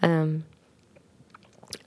[0.01, 0.43] Ehm,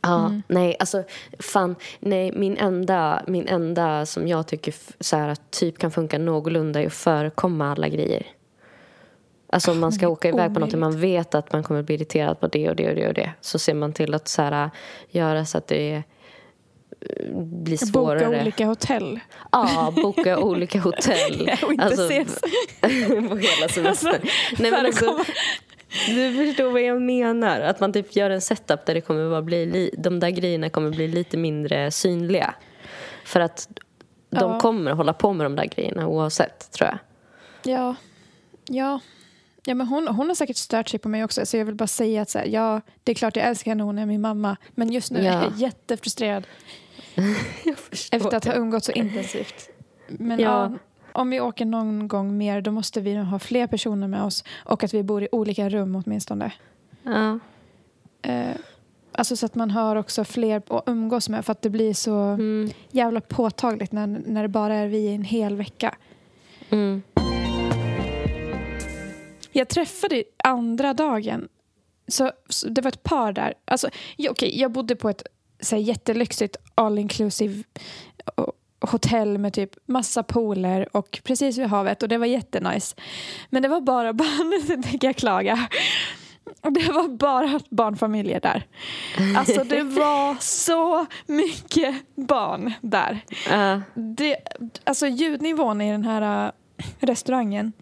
[0.05, 0.43] ja, Mm.
[0.49, 1.05] nej alltså
[1.38, 6.19] fan, nej min enda, min enda som jag tycker så här, att typ kan funka
[6.19, 8.27] någorlunda är att förekomma alla grejer.
[9.47, 11.95] Alltså om man ska åka iväg på något och man vet att man kommer bli
[11.95, 14.43] irriterad på det och det och det och det så ser man till att så
[14.43, 14.71] här,
[15.11, 16.03] göra så att det eh,
[17.37, 18.25] blir svårare.
[18.27, 19.21] Boka olika hotell.
[19.53, 21.51] Ja, boka olika hotell.
[21.62, 22.40] Och inte ses.
[23.29, 23.87] på hela semestern.
[23.87, 24.09] Alltså,
[24.59, 25.25] Nej, men alltså.
[26.09, 27.61] Du förstår vad jag menar.
[27.61, 30.70] Att man typ gör en setup där det kommer vara bli, li- de där grejerna
[30.70, 32.54] kommer bli lite mindre synliga.
[33.24, 33.68] För att
[34.30, 34.61] de Ja.
[34.61, 36.98] kommer hålla på med de där grejerna oavsett, tror jag.
[37.74, 37.94] Ja,
[38.68, 39.00] ja.
[39.66, 41.46] Ja, men hon, hon har säkert stört sig på mig också.
[41.46, 43.83] Så jag vill bara säga att så här, ja, det är klart jag älskar henne,
[43.83, 44.57] hon är min mamma.
[44.70, 45.42] Men just nu är Ja.
[45.42, 46.46] jag jättefrustrerad
[47.64, 47.76] Jag
[48.11, 49.68] efter att ha umgått så intensivt.
[50.09, 50.46] Men Ja.
[50.72, 50.78] ja.
[51.14, 54.85] Om vi åker någon gång mer då måste vi ha fler personer med oss och
[54.85, 56.53] att vi bor i olika rum åtminstone.
[57.03, 57.38] Ja.
[58.22, 58.57] Eh,
[59.12, 62.14] alltså så att man har också fler att umgås med för att det blir så
[62.14, 62.70] Mm.
[62.90, 65.94] jävla påtagligt när, när det bara är vi en hel vecka.
[66.70, 67.03] Mm.
[69.53, 71.48] Jag träffade andra dagen,
[72.09, 73.55] så, så det var ett par där.
[73.64, 75.22] Alltså, ja, okej, jag bodde på ett
[75.61, 77.62] så här, jättelyxigt all inclusive
[78.90, 82.97] hotell med typ massa pooler och precis vid havet och det var jättenice.
[83.51, 85.68] Men det var bara barn, nu tänker jag klaga.
[86.61, 88.66] Och Det var bara barnfamiljer där.
[89.37, 93.20] Alltså det var så mycket barn där.
[93.51, 93.81] Ja.
[93.94, 94.37] Det,
[94.85, 96.53] alltså ljudnivån i den här äh,
[97.01, 97.73] restaurangen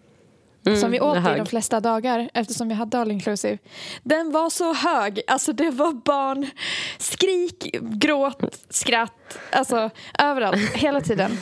[0.65, 3.57] Mm, som vi åt i de flesta dagar eftersom vi hade all inclusive.
[4.03, 5.21] Den var så hög.
[5.27, 6.49] Alltså det var barn,
[6.97, 9.37] skrik, gråt, skratt.
[9.51, 11.37] Alltså överallt, hela tiden.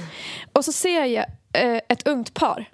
[0.54, 2.70] Och så ser jag eh, ett ungt par.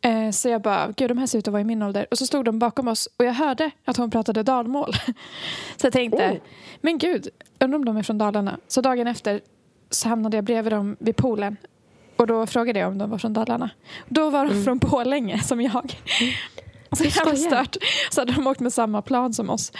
[0.00, 2.06] Eh, så jag bara, gud de här ser ut att vara i min ålder.
[2.10, 4.92] Och så stod de bakom oss och jag hörde att hon pratade dalmål.
[5.76, 6.36] så jag tänkte, Oh.
[6.80, 7.28] men gud,
[7.60, 8.58] undrar om de är från Dalarna.
[8.68, 9.40] Så dagen efter
[9.90, 11.56] så hamnade jag bredvid dem vid poolen.
[12.16, 13.70] Och då frågade jag om de var från Dalarna.
[14.08, 16.00] Då var de från Borlänge som jag.
[16.92, 17.76] Så jävla stört.
[18.10, 19.72] Så hade de åkt med samma plan som oss.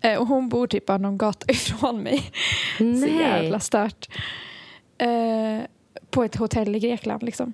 [0.00, 2.32] Eh, och hon bor typ bara någon gata ifrån mig.
[2.78, 3.16] Så Nej.
[3.18, 4.08] jävla stört.
[4.98, 5.64] Eh,
[6.10, 7.52] på ett hotell i Grekland liksom.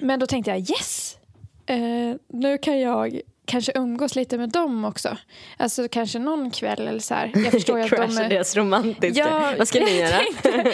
[0.00, 1.18] Men då tänkte jag yes!
[1.66, 3.20] Eh, nu kan jag
[3.52, 5.16] kanske umgås lite med dem också.
[5.56, 7.30] Alltså kanske någon kväll eller så här.
[7.34, 8.28] Jag förstår att de är...
[8.28, 9.20] deras romantiska.
[9.30, 10.18] Ja, Vad ska ni jag göra?
[10.18, 10.72] Tänkte,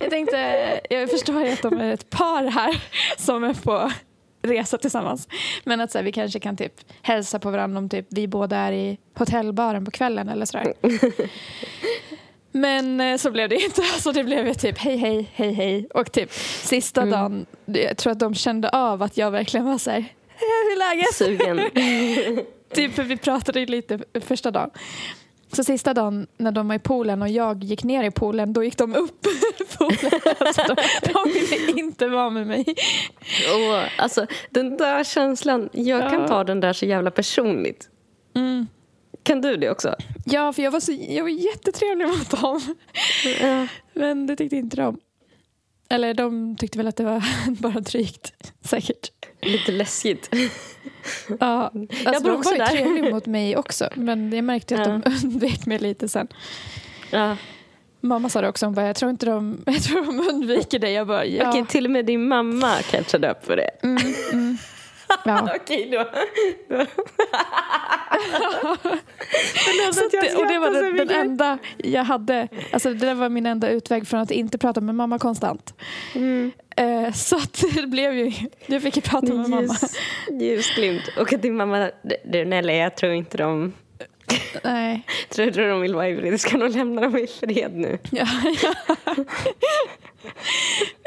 [0.00, 2.82] jag tänkte, jag förstår ju att de är ett par här
[3.18, 3.92] som är på
[4.42, 5.28] resa tillsammans.
[5.64, 8.56] Men att så här, vi kanske kan typ hälsa på varandra om typ, vi båda
[8.56, 10.74] är i hotellbaren på kvällen eller sådär.
[12.52, 13.82] Men eh, så blev det inte.
[13.82, 15.88] Så det blev typ hej, hej, hej, hej.
[15.94, 17.12] Och typ sista Mm.
[17.12, 20.04] dagen, jag tror att de kände av att jag verkligen var så här, "Eh,
[20.64, 21.14] hur är läget?
[21.14, 22.46] Sugen.
[22.74, 24.70] Typ, för vi pratade lite första dagen.
[25.52, 28.64] Så sista dagen när de var i poolen och jag gick ner i poolen, då
[28.64, 30.20] gick de upp i poolen.
[30.38, 30.76] Alltså, de,
[31.12, 32.64] de ville inte vara med mig.
[33.54, 36.28] Och, alltså, den där känslan, jag kan Ja.
[36.28, 37.88] ta den där så jävla personligt.
[38.36, 38.66] Mm.
[39.22, 39.94] Kan du det också?
[40.24, 42.60] Ja, för jag var, så, jag var jättetrevlig mot dem.
[43.40, 43.66] Ja.
[43.94, 44.98] Men det tyckte inte de.
[45.88, 47.22] Eller de tyckte väl att det var
[47.60, 48.32] bara drygt,
[48.64, 49.10] säkert.
[49.42, 50.30] Lite läskigt.
[51.40, 51.72] Ja,
[52.04, 53.88] alltså, var de också var ju trevliga mot mig också.
[53.94, 55.00] Men jag märkte att Ja.
[55.04, 56.28] de undvek mig lite sen.
[57.10, 57.36] Ja.
[58.00, 60.92] Mamma sa det också, hon bara, jag tror inte de, jag tror de undviker dig.
[60.92, 61.48] Jag bara, ja.
[61.48, 63.70] Okej, till och med din mamma catchade upp för det.
[63.82, 64.58] Mm, mm.
[65.24, 65.48] Ja.
[65.60, 66.04] Okej då.
[69.92, 73.68] Så det, och det var den, den enda jag hade, alltså det var min enda
[73.68, 75.74] utväg från att inte prata med mamma konstant.
[76.14, 76.52] Mm.
[76.76, 78.32] Eh, så att det blev ju,
[78.66, 79.60] jag fick ju prata med mamma.
[79.62, 79.96] Ljus,
[80.40, 81.10] ljusglimt.
[81.18, 81.90] Och att din mamma,
[82.24, 83.72] du Nelly, jag tror inte de
[84.64, 85.02] Nej.
[85.28, 86.32] tror, tror de vill vara i fred.
[86.32, 87.98] Du ska nog lämna dem i fred nu.
[88.10, 88.26] Ja,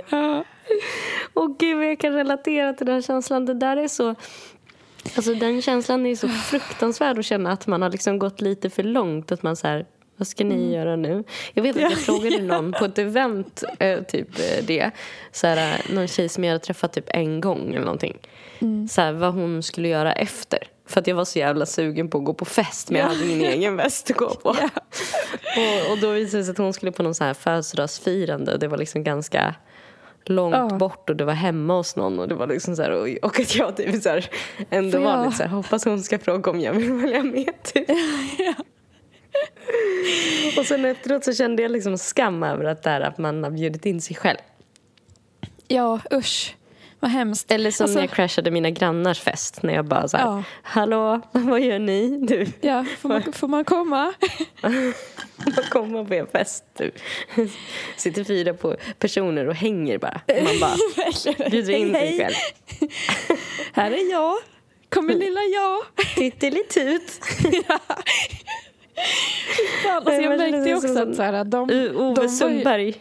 [0.09, 0.43] ja.
[1.33, 3.45] Och gud jag kan relatera till den känslan.
[3.45, 4.15] Det där är så...
[5.15, 8.83] Alltså den känslan är så fruktansvärd att känna att man har liksom gått lite för
[8.83, 9.31] långt.
[9.31, 9.85] Att man så här,
[10.17, 11.23] vad ska ni göra nu?
[11.53, 14.91] Jag vet att jag frågade någon på ett event, eh, typ eh, det.
[15.31, 18.17] Så här, eh, någon tjej som jag hade träffat typ en gång eller någonting.
[18.89, 20.59] Så här, vad hon skulle göra efter.
[20.87, 23.31] För att jag var så jävla sugen på att gå på fest men jag hade
[23.31, 24.49] ingen egen fest att gå på.
[25.57, 28.57] Och, och då visade det sig att hon skulle på någon så här födelsedagsfirande.
[28.57, 29.55] Det var liksom ganska
[30.25, 30.77] långt Ja.
[30.77, 33.39] bort och det var hemma hos någon och det var liksom så här, och, och
[33.39, 34.29] att jag typ så här,
[34.69, 37.63] ändå Får var lite så här, hoppas hon ska fråga om jag vill följa med
[37.63, 37.89] typ.
[40.57, 43.85] Och sen efteråt så kände jag liksom skam över att, där, att man har bjudit
[43.85, 44.37] in sig själv.
[45.67, 46.55] ja, usch.
[47.03, 47.51] Vad hemskt.
[47.51, 50.43] Eller som Alltså- när jag crashade mina grannars fest när jag bara så här, Ja.
[50.63, 52.17] hallå, vad gör ni?
[52.27, 54.13] Du, Ja, får man, får man komma?
[55.55, 56.63] får komma på er fest.
[56.77, 56.91] Du.
[57.97, 60.21] Sitter fyra på personer och hänger bara.
[60.27, 62.33] Man bara bjuder in sig själv.
[63.73, 64.35] Här är jag.
[64.89, 66.05] Kommer lilla jag.
[66.15, 67.19] Tittelitut.
[69.83, 72.95] Fan, alltså jag märkte ju också att så här, de, Ove Sundberg.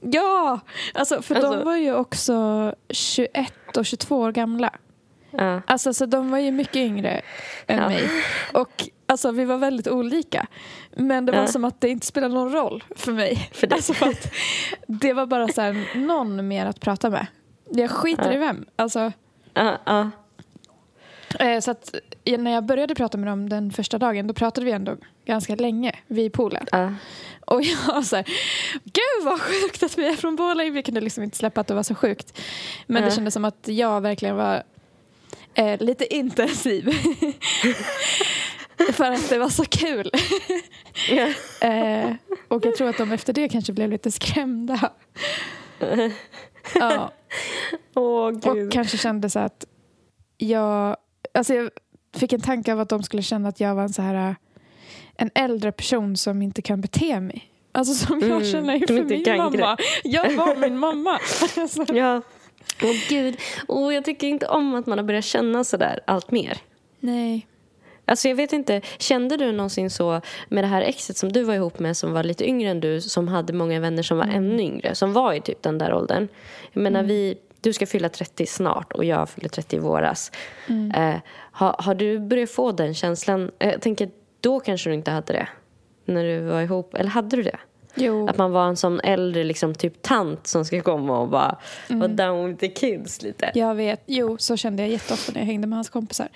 [0.00, 0.60] Ja,
[0.94, 4.70] alltså, för Alltså- de var ju också 21 och 22 år gamla.
[5.30, 5.60] Ja.
[5.66, 7.20] Alltså så de var ju mycket yngre
[7.66, 7.88] än Ja.
[7.88, 8.08] mig.
[8.52, 10.46] Och alltså, vi var väldigt olika.
[10.96, 11.46] Men det var Ja.
[11.46, 13.50] som att det inte spelade någon roll för mig.
[13.52, 13.76] För dig.
[13.76, 14.32] Alltså för att
[14.86, 17.26] det var bara så här, någon mer att prata med.
[17.70, 18.66] Jag skiter i vem.
[18.76, 19.12] Alltså,
[21.40, 21.94] eh, så att
[22.38, 25.92] när jag började prata med dem den första dagen då pratade vi ändå ganska länge
[26.06, 26.66] vid poolen.
[27.46, 28.24] Och jag var så här,
[28.84, 30.70] gud vad sjukt att vi är från Borlänge.
[30.70, 32.38] Vi kunde liksom inte släppa att det var så sjukt.
[32.86, 33.14] Men det Ja.
[33.14, 34.62] kändes som att jag verkligen var
[35.54, 36.90] eh, lite intensiv.
[38.92, 40.10] För att det var så kul.
[41.60, 42.14] Eh,
[42.48, 44.90] och jag tror att de efter det kanske blev lite skrämda.
[46.74, 47.12] Ja,
[47.94, 49.64] Åh, och kanske kände så att
[50.38, 50.96] jag...
[51.34, 51.70] Alltså jag
[52.16, 54.36] fick en tanke av att de skulle känna att jag var en så här
[55.18, 57.50] en äldre person som inte kan bete mig.
[57.72, 59.76] Alltså som Mm, jag känner inför min mamma.
[60.04, 61.18] Jag var min mamma.
[61.56, 62.22] Alltså, Ja.
[62.82, 63.36] Åh, gud.
[63.68, 66.58] Och jag tycker inte om att man har börjat känna sådär allt mer.
[67.00, 67.46] nej.
[68.08, 71.54] Alltså jag vet inte, kände du någonsin så med det här exet som du var
[71.54, 74.62] ihop med som var lite yngre än du, som hade många vänner som var ännu
[74.62, 76.28] yngre, som var i typ den där åldern.
[76.72, 80.32] Jag menar vi, du ska fylla 30 snart och jag fyller 30 i våras.
[80.96, 81.14] Eh,
[81.52, 83.50] har, har du börjat få den känslan?
[83.58, 84.10] Eh, Jag tänker,
[84.46, 85.48] då kanske du inte hade det
[86.04, 87.58] när du var ihop, eller hade du det?
[87.94, 88.28] Jo.
[88.28, 92.08] Att man var en sån äldre liksom, typ tant som ska komma och bara vara
[92.08, 93.50] down with the kids lite.
[93.54, 94.02] Jag vet.
[94.06, 96.28] Jo, så kände jag jätteofta när jag hängde med hans kompisar.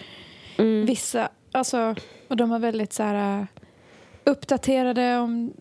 [0.59, 0.87] Mm.
[0.87, 1.95] Vissa, alltså,
[2.29, 3.47] och de var väldigt så här, äh,
[4.25, 5.53] uppdaterade om...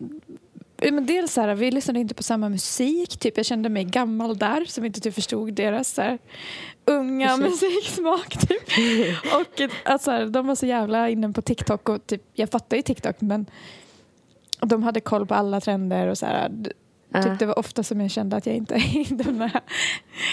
[0.76, 3.18] Men dels så här, vi lyssnade inte på samma musik.
[3.18, 6.18] Typ, jag kände mig gammal där som inte typ förstod deras så här,
[6.90, 8.28] unga musiksmak.
[8.48, 8.62] Typ.
[9.34, 11.88] Och att, så här, de var så jävla inne på TikTok.
[11.88, 13.46] Och typ, jag fattar ju TikTok men
[14.60, 16.06] de hade koll på alla trender.
[16.06, 16.50] och så här,
[17.14, 19.60] typ, Det var ofta som jag kände att jag inte hängde med.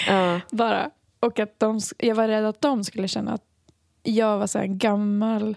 [0.07, 0.39] Ja.
[0.51, 0.89] Bara.
[1.19, 3.43] Och att de, jag var rädd att de skulle känna att
[4.03, 5.55] jag var så en gammal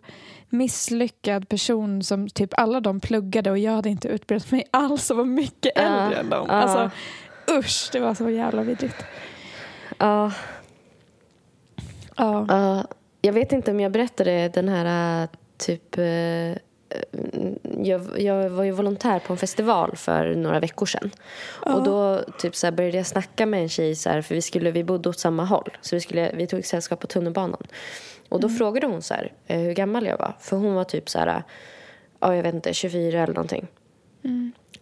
[0.48, 5.16] misslyckad person som typ alla de pluggade och jag hade inte utbildat mig alls och
[5.16, 6.50] var mycket äldre än dem.
[6.50, 6.90] Alltså
[7.50, 9.04] usch, det var så jävla vidrigt.
[9.98, 10.32] Ja.
[12.20, 12.46] Ja.
[12.48, 12.85] Ja,
[13.20, 15.98] jag vet inte om jag berättade den här typ...
[15.98, 16.56] äh,
[17.83, 21.11] Jag, jag var ju volontär på en festival för några veckor sedan.
[21.74, 24.70] Och då typ så började jag snacka med en tjej, så här, för vi, skulle,
[24.70, 25.70] vi bodde åt samma håll.
[25.80, 27.62] Så vi, skulle, vi tog sällskap på tunnelbanan.
[28.28, 30.37] Och då frågade hon så här, eh, hur gammal jag var.
[30.40, 31.42] För hon var typ så här,
[32.20, 33.66] ja, jag vet inte, 24 eller någonting.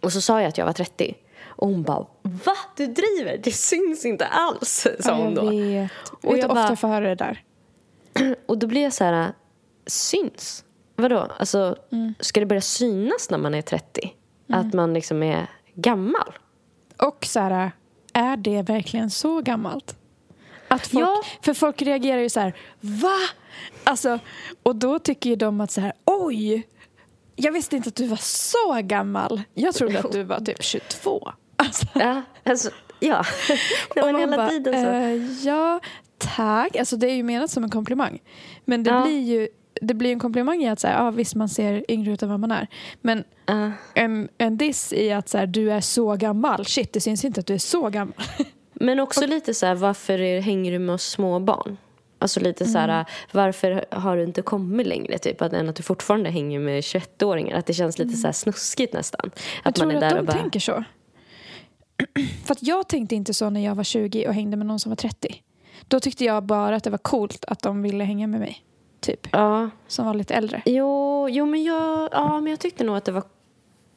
[0.01, 1.15] Och så sa jag att jag var 30.
[1.59, 2.55] Och hon bara, va?
[2.75, 3.37] Du driver?
[3.43, 5.43] Det syns inte alls, sa hon då.
[5.45, 5.91] Jag vet.
[6.23, 7.43] Och jag ofta bara- får höra det där?
[8.45, 9.31] Och då blir jag så här,
[9.87, 10.63] syns?
[10.95, 11.27] Vadå?
[11.39, 11.75] Alltså,
[12.19, 14.13] ska det börja synas när man är 30?
[14.49, 16.33] Att man liksom är gammal?
[16.97, 17.71] Och så här,
[18.13, 19.95] är det verkligen så gammalt?
[20.67, 21.23] Att folk, Ja.
[21.41, 23.17] För folk reagerar ju så här, va?
[23.83, 24.19] Alltså,
[24.63, 26.67] och då tycker ju de att så här, oj,
[27.35, 29.41] jag visste inte att du var så gammal.
[29.53, 31.31] Jag trodde att du var typ 22.
[31.59, 32.69] Alltså, Ja, alltså,
[32.99, 33.23] ja.
[33.95, 34.89] Det och var hela bara, tiden så.
[34.89, 35.79] "Eh, ja,
[36.17, 36.75] tack.
[36.75, 38.19] Alltså, det är ju menat som en komplimang.
[38.65, 39.03] Men det Ja.
[39.03, 39.47] blir ju
[39.81, 42.29] det blir en komplimang i att så här, ja, visst man ser yngre ut än
[42.29, 42.67] vad man är.
[43.01, 43.71] Men Ja.
[43.93, 46.65] en, en diss i att så här, du är så gammal.
[46.65, 48.13] Shit, det syns inte att du är så gammal.
[48.73, 51.77] Men också lite så här, varför är, hänger du med små barn?
[52.19, 55.17] Alltså lite så här, varför har du inte kommit längre?
[55.17, 57.57] Typ, att, än att du fortfarande hänger med 21-åringar.
[57.57, 59.31] Att det känns lite så här snuskigt nästan.
[59.63, 60.37] Jag Att tror man är att där de och bara...
[60.37, 60.83] tänker så.
[62.45, 64.89] För att jag tänkte inte så när jag var 20 och hängde med någon som
[64.89, 65.43] var 30.
[65.87, 68.63] Då tyckte jag bara att det var coolt att de ville hänga med mig.
[68.99, 69.27] Typ.
[69.31, 69.69] Ja.
[69.87, 70.61] Som var lite äldre.
[70.65, 73.23] Jo, jo men, jag, ja, men jag tyckte nog att det var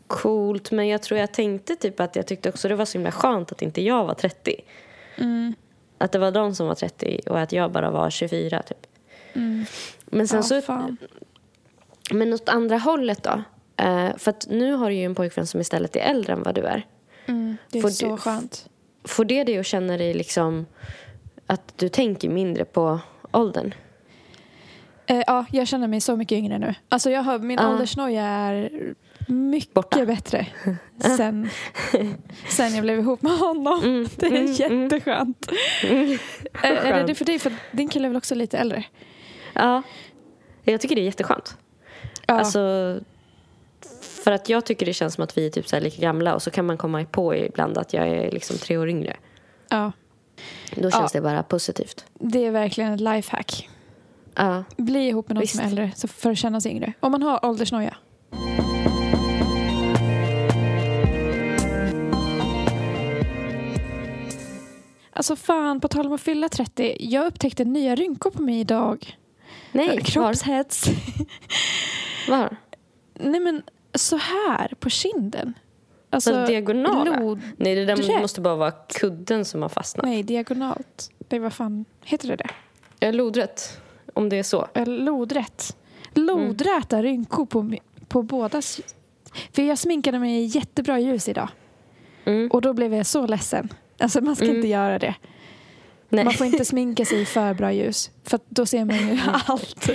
[0.07, 0.71] coolt.
[0.71, 3.53] Men jag tror jag tänkte typ att jag tyckte också det var så himla skönt
[3.53, 4.55] att inte jag var 30.
[5.19, 5.55] Mm.
[5.99, 8.87] Att det var de som var 30 och att jag bara var 24 typ.
[10.07, 10.61] Men sen Ja, så...
[10.61, 10.97] fan.
[12.11, 13.43] Men åt andra hållet då?
[13.77, 16.55] Eh, för att nu har du ju en pojkvän som istället är äldre än vad
[16.55, 16.87] du är.
[17.33, 18.69] Mm, det är Får så du- skönt.
[19.05, 20.67] Får det dig att känna dig liksom
[21.47, 23.01] att du tänker mindre på
[23.33, 23.75] åldern?
[25.07, 26.75] Eh, ja, jag känner mig så mycket yngre nu.
[26.89, 27.69] Alltså jag har, min Ja.
[27.73, 28.71] åldersnoja är
[29.29, 30.07] mycket Borta.
[30.07, 30.47] bättre
[31.17, 31.49] sen,
[32.49, 33.83] sen jag blev ihop med honom.
[33.85, 34.83] Mm, Det är mm, mm.
[34.83, 35.51] jätteskönt.
[36.63, 37.39] Eh, är det det för dig?
[37.39, 38.85] För din kille är väl också lite äldre?
[39.55, 39.83] Ja,
[40.65, 41.57] jag tycker det är jätteskönt.
[42.27, 42.35] Ja.
[42.35, 42.61] Alltså,
[44.25, 46.43] för att jag tycker det känns som att vi är typ så lika gamla och
[46.43, 49.17] så kan man komma på ibland att jag är liksom tre år yngre.
[49.69, 49.93] ja,
[50.77, 51.21] Då känns Ja.
[51.21, 52.05] det bara positivt.
[52.15, 53.69] det är verkligen ett lifehack.
[54.35, 54.65] Ja.
[54.77, 55.71] Bli ihop med någon som är Visst.
[55.79, 56.93] äldre så för att känna sig yngre.
[57.01, 57.97] Om man har åldersnoja.
[65.13, 66.97] Alltså fan, på tal om att fylla 30.
[67.01, 69.17] Jag upptäckte nya rynkor på mig idag.
[69.73, 69.97] Nej, var?
[69.97, 70.85] Kroppshets.
[72.29, 72.57] var?
[73.15, 73.63] Nej men
[73.95, 75.55] så här på kinden.
[76.11, 77.21] Alltså, Alltså, diagonala?
[77.21, 80.07] lod- Nej, det där måste bara vara kudden som har fastnat.
[80.07, 81.11] Nej, diagonalt.
[81.19, 83.07] Det var fan, heter det det?
[83.07, 83.81] Är lodrätt,
[84.15, 84.69] om det är så.
[84.87, 85.77] Lodrätt.
[86.15, 87.75] Lodräta rynkor på,
[88.09, 88.81] på bådas...
[89.53, 91.49] För jag sminkade mig i jättebra ljus idag.
[92.25, 92.51] Mm.
[92.51, 93.69] Och då blev jag så ledsen.
[93.99, 94.57] Alltså man ska Mm.
[94.57, 95.15] inte göra det.
[96.09, 96.25] Nej.
[96.25, 98.11] Man får inte sminka sig i för bra ljus.
[98.25, 99.89] För då ser man ju allt.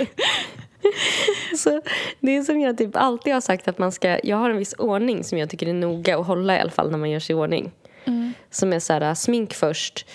[1.56, 1.80] Så
[2.20, 4.18] det är som jag typ alltid har sagt att man ska...
[4.22, 6.90] Jag har en viss ordning som jag tycker är noga att hålla i alla fall
[6.90, 7.72] när man gör sig i ordning.
[8.04, 8.32] Mm.
[8.50, 10.06] Som är så här, smink först,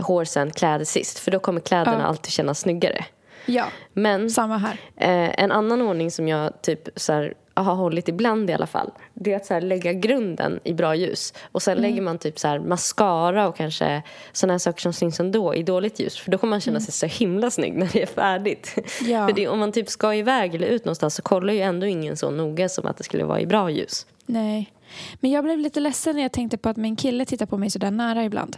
[0.00, 1.18] hår sen, kläder sist.
[1.18, 2.04] För då kommer kläderna Ja.
[2.06, 3.04] alltid kännas snyggare.
[3.46, 4.76] Ja, Men samma här.
[4.96, 8.90] eh, en annan ordning som jag typ så här, har hållit ibland i alla fall.
[9.14, 11.34] Det är att så här, lägga grunden i bra ljus.
[11.52, 11.90] Och sen Mm.
[11.90, 15.62] lägger man typ så här, mascara och kanske såna här saker som syns ändå i
[15.62, 16.18] dåligt ljus.
[16.18, 18.74] För då kommer man känna sig så himla snygg när det är färdigt.
[18.76, 19.12] Mm.
[19.12, 19.26] Ja.
[19.28, 22.16] För det, om man typ ska iväg eller ut någonstans så kollar ju ändå ingen
[22.16, 24.06] så noga som att det skulle vara i bra ljus.
[24.26, 24.72] Nej.
[25.20, 27.70] Men jag blev lite ledsen när jag tänkte på att min kille tittar på mig
[27.70, 28.56] så där nära ibland.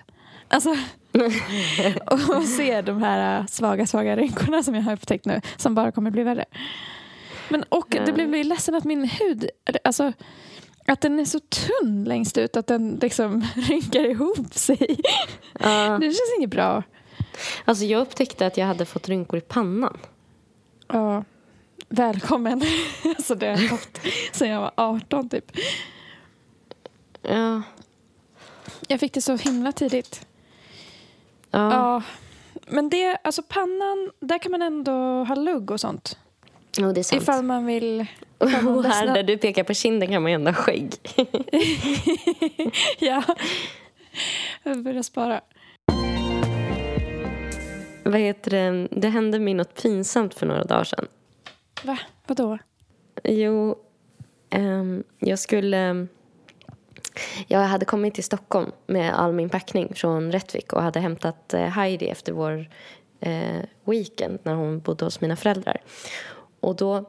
[0.48, 5.40] Alltså, och och ser de här äh, svaga, svaga rynkorna som jag har upptäckt nu,
[5.56, 6.44] som bara kommer bli värre.
[7.50, 9.50] Men och det blev jag ledsen att min hud,
[9.84, 10.12] alltså
[10.86, 15.00] att den är så tunn längst ut att den liksom rynkar ihop sig.
[15.60, 15.98] Ja.
[16.00, 16.82] Det känns inget bra.
[17.64, 19.98] Alltså jag upptäckte att jag hade fått rynkor i pannan.
[20.86, 21.24] Ja,
[21.88, 22.62] välkommen.
[23.04, 24.00] alltså det har jag haft
[24.32, 25.56] sedan jag var 18 typ.
[27.22, 27.62] Ja.
[28.88, 30.26] Jag fick det så himla tidigt.
[31.50, 31.72] Ja.
[31.72, 32.02] Ja,
[32.66, 34.92] men det, alltså pannan, där kan man ändå
[35.24, 36.18] ha lugg och sånt.
[36.80, 37.22] Jo, det är sant.
[37.22, 38.00] Ifall man vill...
[38.44, 40.94] ifall man här där du pekar på kinden kan man ju ändå ha skägg.
[42.98, 43.22] ja.
[44.62, 45.40] Jag börjar spara.
[48.04, 48.88] Vad heter det?
[48.90, 51.06] Det hände mig något pinsamt för några dagar sedan.
[51.84, 51.98] Va?
[52.26, 52.58] Vadå?
[53.24, 53.76] Jo,
[54.50, 56.06] ehm, jag skulle...
[57.48, 61.60] Jag hade kommit till Stockholm med all min packning från Rättvik och hade hämtat eh,
[61.60, 62.68] Heidi efter vår
[63.20, 65.80] eh, weekend när hon bodde hos mina föräldrar.
[66.60, 67.04] Och då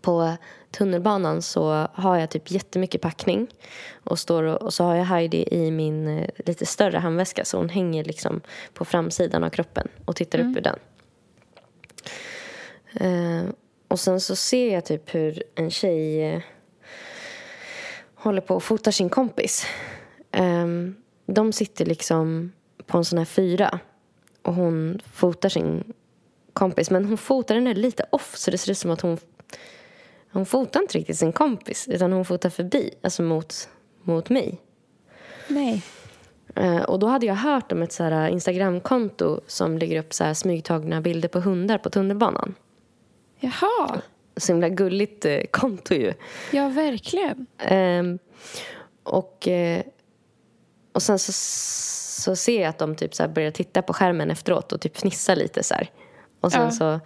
[0.00, 0.36] på
[0.70, 3.46] tunnelbanan så har jag typ jättemycket packning
[4.04, 7.56] och, står och, och så har jag Heidi i min eh, lite större handväska så
[7.56, 8.40] hon hänger liksom
[8.74, 10.78] på framsidan av kroppen och tittar upp ur den.
[12.94, 13.50] Eh,
[13.88, 16.42] och sen så ser jag typ hur en tjej eh,
[18.14, 19.66] håller på och fotar sin kompis.
[20.32, 20.66] Eh,
[21.26, 22.52] de sitter liksom
[22.86, 23.78] på en sån här fyra
[24.42, 25.92] och hon fotar sin
[26.54, 26.90] kompis.
[26.90, 29.18] Men hon fotar den lite off så det ser ut som att hon
[30.34, 33.68] hon fotar inte riktigt sin kompis utan hon fotar förbi, alltså mot,
[34.02, 34.60] mot mig.
[35.48, 35.82] Nej.
[36.54, 40.24] Eh, och då hade jag hört om ett så här Instagramkonto som lägger upp så
[40.24, 42.54] här smygtagna bilder på hundar på tunnelbanan.
[43.40, 44.00] Jaha.
[44.36, 46.14] Så himla gulligt eh, konto ju.
[46.52, 47.46] Ja, verkligen.
[47.58, 48.18] Ehm,
[49.02, 49.82] och, eh,
[50.92, 51.32] och sen så,
[52.22, 55.36] så ser jag att de typ så börjar titta på skärmen efteråt och typ fnissar
[55.36, 55.90] lite så här.
[56.44, 56.70] Och sen Ja.
[56.70, 57.00] så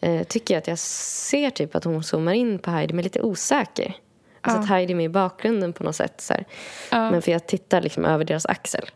[0.00, 3.20] eh, tycker jag att jag ser typ att hon zoomar in på Heidi men lite
[3.22, 3.96] osäker.
[4.40, 4.62] Alltså Ja.
[4.62, 6.20] att Heidi är med i bakgrunden på något sätt.
[6.20, 6.34] Så.
[6.90, 7.10] Ja.
[7.10, 8.90] Men för jag tittar liksom över deras axel.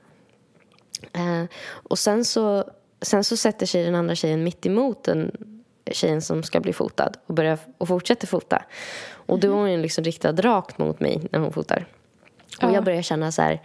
[1.12, 2.64] Eh, och sen så,
[3.02, 5.36] sen så sätter sig den andra tjejen mitt emot den
[5.90, 8.62] tjejen som ska bli fotad och, börjar, och fortsätter fota.
[9.10, 11.86] Och då är hon liksom riktad rakt mot mig när hon fotar.
[12.58, 12.74] Och Ja.
[12.74, 13.62] jag börjar känna så här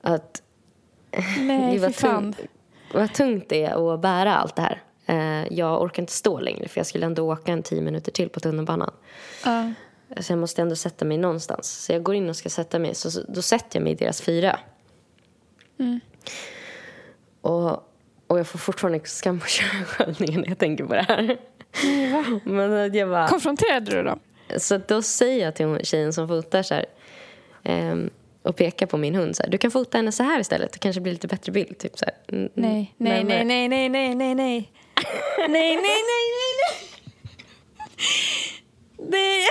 [0.00, 0.42] att
[1.38, 2.32] Nej, det var fy fan.
[2.32, 2.40] tungt,
[2.94, 4.82] vad tungt det är att bära allt det här.
[5.08, 8.28] Eh, jag orkar inte stå längre för jag skulle ändå åka en tio minuter till
[8.28, 8.90] på tunnelbanan.
[9.44, 9.72] Ja.
[10.20, 11.84] Så jag måste ändå sätta mig någonstans.
[11.84, 12.94] Så jag går in och ska sätta mig.
[12.94, 14.58] Så, då sätter jag mig i deras fyra.
[17.40, 17.70] Och,
[18.26, 21.38] och jag får fortfarande skam och könsköljningar när jag tänker på det här.
[22.44, 24.18] Men att jag bara, Konfronterade du dem?
[24.56, 26.86] så då säger jag till tjejen som fotar så här,
[27.62, 28.10] ehm,
[28.42, 30.72] och pekar på min hund så här, du kan fota henne så här istället.
[30.72, 31.78] Det kanske blir lite bättre bild.
[31.78, 32.14] Typ så här.
[32.38, 33.44] Mm, Nej, nej, närmare.
[33.44, 34.72] nej, nej, nej, nej, nej,
[35.38, 35.48] nej.
[35.48, 36.26] Nej, nej, nej,
[36.58, 36.88] nej,
[39.10, 39.46] Det...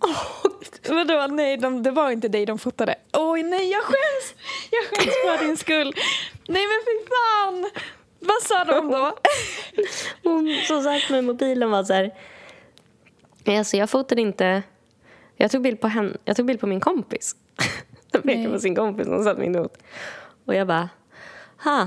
[0.00, 0.44] oh,
[0.88, 2.94] Vadå, nej, de, det var inte dig de fotade.
[3.12, 4.34] Oj, nej, jag skäms!
[4.70, 5.94] Jag skäms för din skull.
[6.48, 7.70] Nej, men fy fan!
[8.20, 9.18] Vad sa de då?
[10.22, 12.10] Hon som sagt med mobilen var så här...
[13.44, 14.62] "Nej, Alltså jag fotade inte...
[15.36, 17.36] Jag tog bild på, henne, jag tog bild på min kompis.
[18.14, 19.78] Jag pekade på sin kompis som satt mitt emot.
[20.46, 20.88] Och jag bara...
[21.64, 21.84] Ha.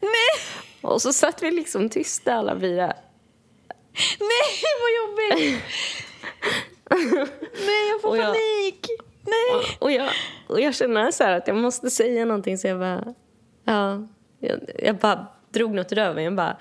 [0.00, 0.40] Nej,
[0.82, 2.92] Och så satt vi liksom tysta alla fyra.
[4.20, 5.62] nej, vad jobbigt!
[7.66, 8.86] Nej, jag får Och jag- panik!
[9.26, 9.76] Nej!
[9.78, 10.08] Och jag,
[10.48, 13.14] och jag känner så här att jag måste säga någonting så jag bara...
[13.64, 14.08] Ja,
[14.40, 16.24] jag, jag bara drog något ur röven.
[16.24, 16.56] Jag bara...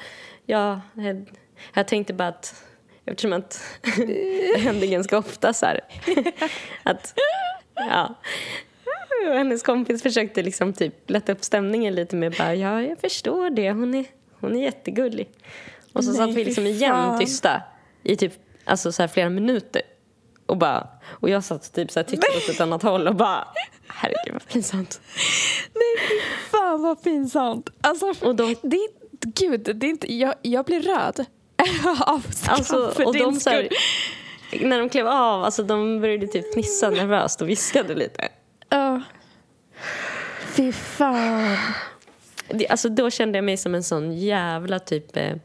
[0.45, 1.29] Ja, jag,
[1.73, 2.63] jag tänkte bara att...
[3.05, 3.63] Eftersom att
[3.97, 5.81] det händer ganska ofta så här.
[6.83, 7.13] Att...
[7.75, 8.15] Ja.
[9.29, 13.49] Och hennes kompis försökte liksom typ lätta upp stämningen lite med bara ja, jag förstår
[13.49, 13.71] det.
[13.71, 14.05] Hon är,
[14.39, 15.29] hon är jättegullig.
[15.93, 17.61] Och så Nej, satt vi liksom igen tysta
[18.03, 18.33] i typ
[18.65, 19.81] alltså så här flera minuter.
[20.45, 23.47] Och, bara, och jag satt typ så här tittade åt ett annat håll och bara
[23.87, 25.01] herregud vad pinsamt.
[25.73, 26.15] Nej, fy
[26.51, 27.69] fan vad pinsamt.
[27.81, 28.89] Alltså, Och de- det är,
[29.21, 31.25] gud, det är inte, jag, jag blir röd
[32.05, 33.69] av skam Alltså, för och din de så här,
[34.51, 34.67] skull.
[34.67, 38.29] när de klev av, alltså de började typ fnissa nervöst och viskade lite.
[38.69, 39.01] Ja.
[40.45, 41.57] Fy fan.
[42.69, 45.35] Alltså då kände jag mig som en sån jävla typ, eh,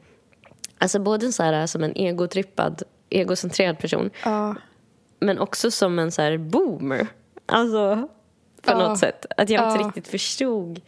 [0.79, 4.55] alltså både så här som en egotrippad, egocentrerad person Ja.
[5.21, 7.07] men också som en så här boomer.
[7.47, 8.09] Alltså
[8.63, 8.79] på Ja.
[8.89, 9.27] något sätt.
[9.37, 9.87] Att jag inte Ja.
[9.89, 10.81] riktigt förstod.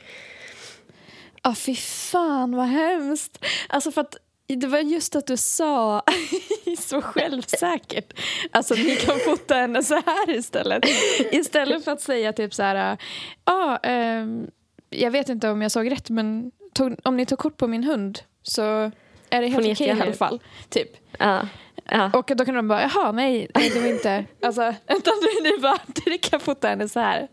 [1.42, 3.44] Ja, fy fan vad hemskt.
[3.68, 4.16] Alltså för att
[4.46, 6.02] det var just att du sa
[6.78, 8.20] så självsäkert.
[8.50, 10.84] Alltså ni kan fota henne så här istället.
[11.32, 12.96] Istället för att säga typ så här,
[13.44, 14.46] ja, ehm,
[14.90, 17.84] jag vet inte om jag såg rätt men tog, om ni tog kort på min
[17.84, 18.90] hund så
[19.30, 20.40] är det helt okej i jättegärna alla fall.
[20.68, 20.88] Typ.
[21.18, 21.48] Ja.
[21.90, 22.10] Ja.
[22.14, 25.58] Och då kan de bara, jaha nej, nej det var inte, alltså, utan du, du
[25.58, 27.28] bara, du kan fota henne så här.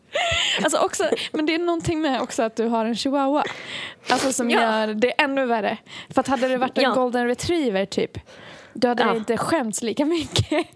[0.64, 3.43] Alltså också, men det är någonting med också att du har en chihuahua.
[4.10, 4.62] Alltså som Ja.
[4.62, 5.78] gör det ännu värre.
[6.10, 6.93] För att hade det varit en Ja.
[6.93, 8.18] golden retriever typ,
[8.74, 9.12] då hade Ja.
[9.12, 10.49] det inte skämts lika mycket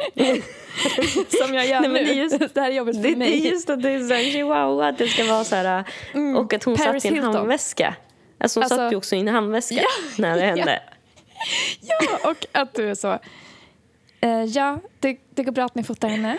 [1.46, 2.04] som jag gör Nej, men nu.
[2.04, 3.48] det är just- det här är jobbigt för Det, det mig.
[3.48, 6.36] är just att det är så här chihuahua, att det ska vara så här, Mm.
[6.38, 7.36] och att hon Paris satt i en Hilton.
[7.36, 7.96] handväska.
[8.40, 9.82] Alltså hon Alltså- satt ju också i en handväska
[10.18, 10.80] när det hände.
[11.82, 13.20] Ja, och att du är så,
[14.26, 16.38] eh, ja, det, det går bra att ni fotar henne.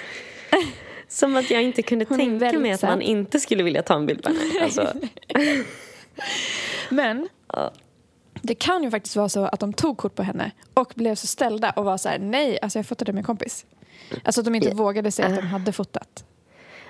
[1.09, 4.07] Som att jag inte kunde Hon tänka mig att man inte skulle vilja ta en
[4.07, 4.64] bild på henne.
[4.64, 4.93] Alltså,
[6.89, 7.28] Men
[8.43, 11.26] det kan ju faktiskt vara så att de tog kort på henne och blev så
[11.26, 13.66] ställda och var så här, nej, alltså jag fotade en kompis.
[14.24, 14.74] Alltså att de inte Ja.
[14.74, 15.45] vågade säga att de Ah.
[15.49, 16.24] hade fotat.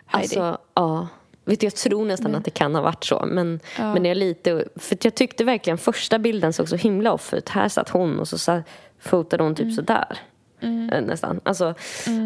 [0.06, 0.24] Heidi.
[0.24, 1.08] Alltså, ja.
[1.44, 3.24] Vet du, jag tror nästan att det kan ha varit så.
[3.26, 3.92] Men, Ja.
[3.94, 4.64] men jag lite...
[4.76, 7.48] För jag tyckte verkligen första bilden såg så himla off ut.
[7.48, 8.62] Här satt hon och så sa,
[9.00, 9.74] fotade hon typ Mm.
[9.76, 10.18] sådär.
[10.60, 11.40] Eh, Nästan.
[11.44, 11.74] Alltså,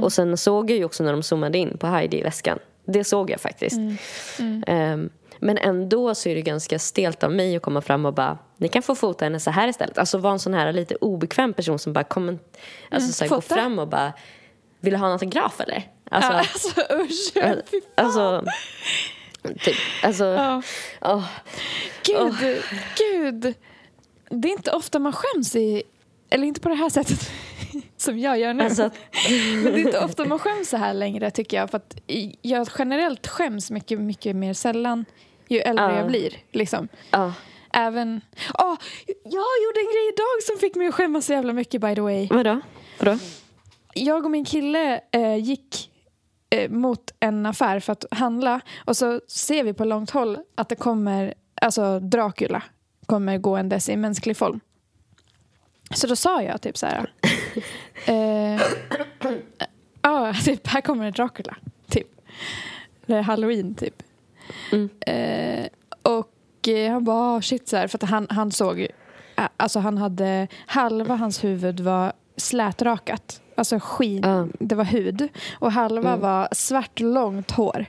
[0.02, 2.58] Och sen såg jag ju också när de zoomade in på Heidi i väskan.
[2.84, 3.76] Det såg jag faktiskt.
[4.38, 4.64] Mm.
[4.66, 8.38] Ehm, men ändå så är det ganska stelt av mig att komma fram och bara
[8.56, 9.98] ni kan få fota henne så här istället.
[9.98, 12.38] Alltså vara en sån här lite obekväm person som bara kommer,
[12.90, 14.12] alltså, så här, går fram och bara
[14.80, 15.82] vill du ha en autograf eller?
[16.10, 17.32] Alltså, ja, alltså usch.
[17.34, 17.62] Fy fan.
[17.94, 18.44] alltså,
[19.64, 20.62] typ, alltså, Ja.
[21.00, 21.24] åh.
[22.06, 22.62] Gud,
[22.98, 23.54] gud.
[24.28, 25.82] Det är inte ofta man skäms i...
[26.30, 27.30] Eller inte på det här sättet
[28.00, 28.64] som jag gör nu.
[28.64, 28.82] Alltså,
[29.54, 31.70] Men det är inte ofta man skäms så här längre tycker jag.
[31.70, 32.00] För att
[32.42, 35.04] jag generellt skäms mycket, mycket mer sällan
[35.48, 35.96] ju äldre Ja.
[35.96, 36.36] jag blir.
[36.52, 36.88] Liksom.
[37.10, 37.32] ja.
[37.72, 38.20] Även...
[38.58, 38.76] Åh,
[39.06, 42.00] jag gjorde en grej idag som fick mig att skämmas så jävla mycket by the
[42.00, 42.28] way.
[42.30, 42.60] Vadå?
[42.98, 43.18] Vadå?
[43.94, 45.90] Jag och min kille eh, gick
[46.50, 50.68] eh, mot en affär för att handla och så ser vi på långt håll att
[50.68, 52.62] det kommer, alltså Dracula
[53.06, 54.60] kommer gåendes i mänsklig form.
[55.94, 57.12] Så då sa jag typ så här.
[58.06, 58.60] Eh,
[60.02, 61.56] Ja, typ här kommer en Dracula.
[61.88, 62.06] Typ.
[63.06, 64.02] Det är halloween typ.
[64.72, 64.88] Mm.
[65.00, 65.66] Eh,
[66.02, 68.86] och eh, han bara oh, shit så här, för att han, han såg
[69.56, 73.42] Alltså han hade halva hans huvud var slätrakat.
[73.54, 74.46] Alltså skin, Ja.
[74.60, 75.28] det var hud.
[75.58, 76.20] Och halva Mm.
[76.20, 77.86] var svart långt hår.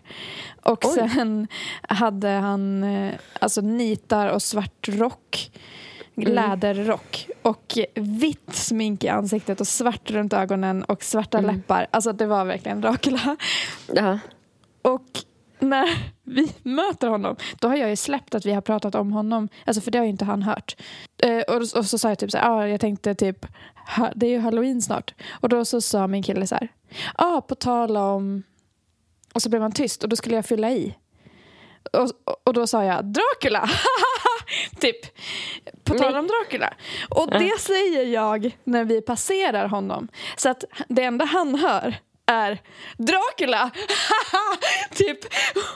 [0.63, 0.91] Och Oj.
[0.93, 1.47] sen
[1.81, 5.51] hade han eh, alltså nitar och svart rock.
[6.21, 6.33] Mm.
[6.33, 11.55] Läderrock och vitt smink i ansiktet och svart runt ögonen och svarta Mm.
[11.55, 11.87] läppar.
[11.91, 13.37] Alltså det var verkligen Dracula.
[13.93, 14.19] Ja.
[14.81, 15.05] Och
[15.59, 15.89] när
[16.23, 19.49] vi möter honom, då har jag ju släppt att vi har pratat om honom.
[19.65, 20.75] Alltså för det har ju inte han hört.
[21.23, 23.45] Eh, och, och så sa jag typ så här, ah, jag tänkte typ,
[23.97, 25.13] ha, det är ju halloween snart.
[25.29, 26.67] Och då så sa min kille så här,
[27.17, 28.43] ja ah, på tal om...
[29.33, 30.95] Och så blev han tyst och då skulle jag fylla i.
[31.93, 32.09] Och,
[32.43, 33.69] och då sa jag Dracula!
[34.81, 35.05] typ.
[35.83, 36.73] På tal om Dracula.
[37.09, 40.07] Och det säger jag när vi passerar honom.
[40.35, 42.61] Så att det enda han hör är
[42.97, 43.71] Dracula!
[44.93, 45.25] typ.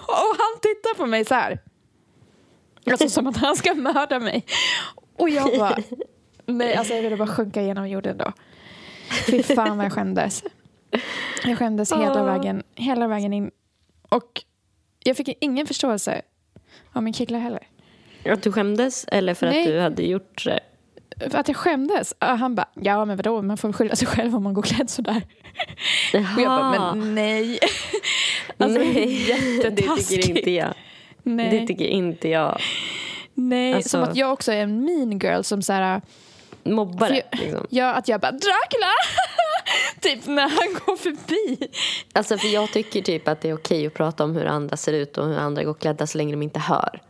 [0.08, 1.60] Och han tittar på mig så här.
[2.92, 4.46] Alltså som att han ska mörda mig.
[5.16, 5.78] Och jag bara...
[6.46, 8.34] Nej, alltså jag ville bara sjunka genom jorden då.
[9.26, 10.44] Fy fan vad jag skämdes.
[11.44, 12.26] Jag skämdes hela, Åh.
[12.26, 13.52] vägen, hela vägen in.
[14.10, 14.44] Och
[15.04, 16.22] jag fick ingen förståelse
[16.94, 17.68] av min kille heller.
[18.34, 19.60] Att du skämdes eller för Nej.
[19.62, 20.60] att du hade gjort det?
[21.30, 22.12] För att jag skämdes.
[22.12, 24.90] Och Han bara, ja men vadå, man får skylla sig själv om man går klädd
[24.90, 25.22] sådär.
[26.14, 27.60] Och jag bara, men nej.
[28.58, 29.28] Alltså, Nej,
[29.72, 30.74] det tycker inte jag.
[31.24, 31.50] Nej.
[31.60, 32.62] Det tycker inte jag.
[33.34, 36.02] Nej, Alltså- som att jag också är en mean girl som så här,
[36.64, 37.68] Mobbare, jag- liksom.
[37.70, 38.92] ja att jag bara Dracula!
[40.02, 41.68] typ när han går förbi.
[42.14, 44.94] Alltså för jag tycker typ att det är okej att prata om hur andra ser
[44.94, 47.02] ut och hur andra går klädda så länge de inte hör.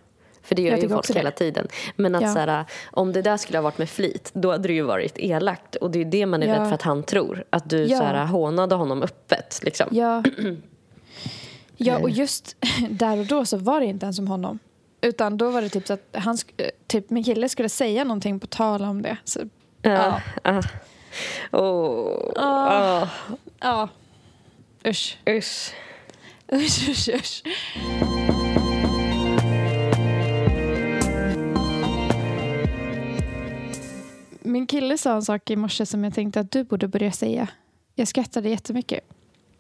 [0.46, 1.68] För det gör ju folk hela tiden.
[1.96, 2.34] Men att Ja.
[2.34, 5.14] så här, om det där skulle ha varit med flit, då hade det ju varit
[5.18, 5.76] elakt.
[5.76, 6.54] Och det är det man är Ja.
[6.60, 7.44] rädd för att han tror.
[7.50, 7.98] Att du Ja.
[7.98, 9.60] så här, hånade honom öppet.
[9.64, 9.88] Liksom.
[9.92, 10.24] Ja.
[11.78, 12.56] ja, och just
[12.90, 14.60] där och då så var det inte ens om honom.
[15.02, 18.40] Utan då var det typ så att han, eh, typ min kille skulle säga någonting
[18.40, 19.18] på tal om det.
[19.24, 19.40] Så,
[19.82, 20.22] Ja.
[20.44, 20.62] Ah.
[21.52, 22.32] Åh.
[22.36, 23.02] Ah.
[23.02, 23.08] Ah.
[23.60, 23.90] ja.
[24.88, 25.18] Usch.
[25.30, 25.74] Usch.
[26.54, 27.44] Usch, usch, usch.
[34.56, 37.48] Min kille sa en sak i morse som jag tänkte att du borde börja säga.
[37.96, 39.04] Jag skrattade jättemycket.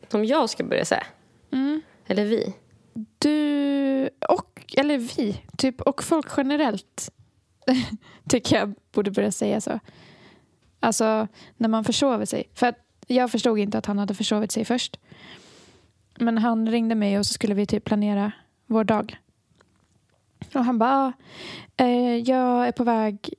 [0.08, 1.08] Som jag ska börja säga.
[1.52, 1.82] Mm.
[2.08, 2.54] Eller vi.
[3.20, 7.12] Du och, eller vi, typ, och folk generellt
[8.30, 9.80] tycker jag borde börja säga så.
[10.80, 11.28] Alltså
[11.58, 12.50] när man försover sig.
[12.54, 15.00] För att jag förstod inte att han hade försovit sig först.
[16.16, 18.32] Men han ringde mig och så skulle vi typ planera
[18.66, 19.18] vår dag.
[20.54, 21.14] Och han bara, ah,
[21.84, 23.36] eh, jag är på väg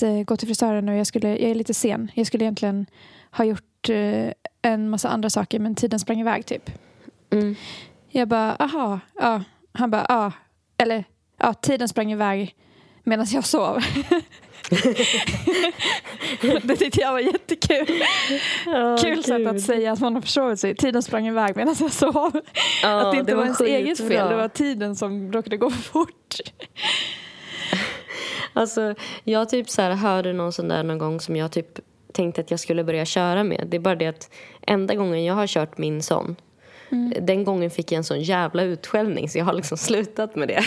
[0.00, 2.10] att eh, gå till frisören och jag, skulle, jag är lite sen.
[2.14, 2.86] Jag skulle egentligen
[3.30, 4.32] ha gjort eh,
[4.62, 6.70] en massa andra saker men tiden sprang iväg typ.
[7.30, 7.56] Mm.
[8.08, 9.42] Jag bara, aha, ja.
[9.72, 10.32] Han bara, ja.
[10.76, 11.04] Eller,
[11.38, 12.54] ja, tiden sprang iväg
[13.04, 13.78] medan jag sov.
[16.62, 17.86] det tyckte jag var jättekul.
[19.02, 20.76] Kul sätt att säga att man har försovit sig.
[20.76, 22.40] Tiden sprang iväg medan jag sov.
[22.82, 25.56] Ja, att det inte det var var ens eget fel, det var tiden som råkade
[25.56, 26.40] gå för fort.
[28.52, 28.94] Alltså,
[29.24, 31.78] jag typ så här hörde någon sån där någon gång som jag typ
[32.12, 33.66] tänkte att jag skulle börja köra med.
[33.70, 34.30] Det är bara det att
[34.66, 36.36] enda gången jag har kört min sån
[36.92, 37.26] Mm.
[37.26, 40.64] Den gången fick jag en sån jävla utskällning så jag har liksom slutat med det.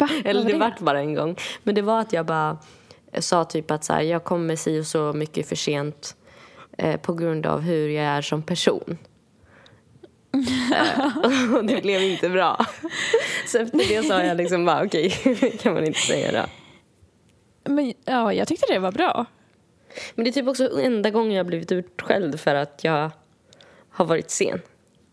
[0.00, 0.08] Va?
[0.24, 0.58] Eller det det?
[0.58, 1.36] vart bara en gång.
[1.62, 2.58] Men det var att jag bara
[3.18, 6.16] sa typ att så här, jag kommer si och så mycket för sent
[6.78, 8.98] eh, på grund av hur jag är som person.
[11.56, 12.66] och det blev inte bra.
[13.46, 16.59] Så efter det sa jag liksom bara okej, okay, kan man inte säga då.
[17.64, 19.26] Men ja, jag tyckte det var bra.
[20.14, 23.10] Men det är typ också enda gången jag har blivit utskälld för att jag
[23.90, 24.60] har varit sen.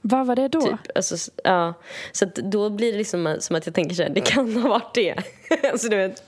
[0.02, 0.62] Vad var det då?
[0.62, 1.74] Typ, alltså, ja.
[2.12, 4.94] Så då blir det liksom som att jag tänker så här, det kan ha varit
[4.94, 5.16] det.
[5.72, 6.24] alltså, du vet,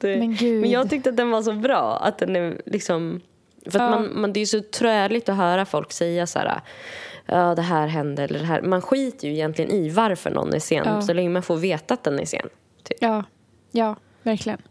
[0.00, 0.16] det.
[0.16, 0.60] Men, gud.
[0.60, 1.96] men jag tyckte att den var så bra.
[1.96, 3.20] Att den är liksom,
[3.66, 3.90] för ja.
[3.90, 6.60] man, man, det är så träligt att höra folk säga så här
[7.26, 8.62] ja, det här hände eller det här.
[8.62, 11.02] Man skiter ju egentligen i varför någon är sen ja.
[11.02, 12.48] så länge man får veta att den är sen.
[12.82, 12.98] Typ.
[13.00, 13.24] Ja,
[13.70, 14.62] ja, verkligen.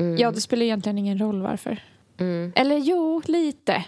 [0.00, 0.16] Mm.
[0.16, 1.82] Ja, det spelar egentligen ingen roll varför.
[2.18, 2.52] Mm.
[2.56, 3.84] Eller jo, lite.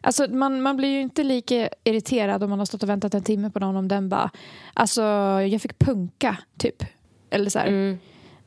[0.00, 3.22] Alltså, man, man blir ju inte lika irriterad om man har stått och väntat en
[3.22, 4.30] timme på någon om den bara,
[4.74, 5.02] alltså
[5.50, 6.82] jag fick punka, typ.
[7.30, 7.98] Eller så här, mm.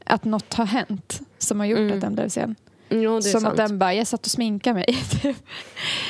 [0.06, 1.94] Att något har hänt som har gjort mm.
[1.94, 2.56] att den blev sen.
[2.90, 3.46] Jo, som sant.
[3.46, 4.86] att den bara, jag satt och sminkade mig.
[5.22, 5.38] Typ.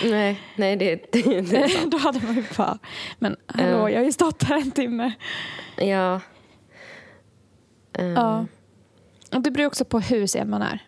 [0.03, 1.91] nej, nej det, det, det är sant.
[1.91, 2.79] Då hade man ju bara,
[3.19, 3.93] men hallå, uh.
[3.93, 5.11] jag har ju stått här en timme.
[5.77, 6.21] Ja.
[7.99, 8.11] Um.
[8.15, 8.45] Ja.
[9.33, 10.83] Och det beror också på hur sen man är.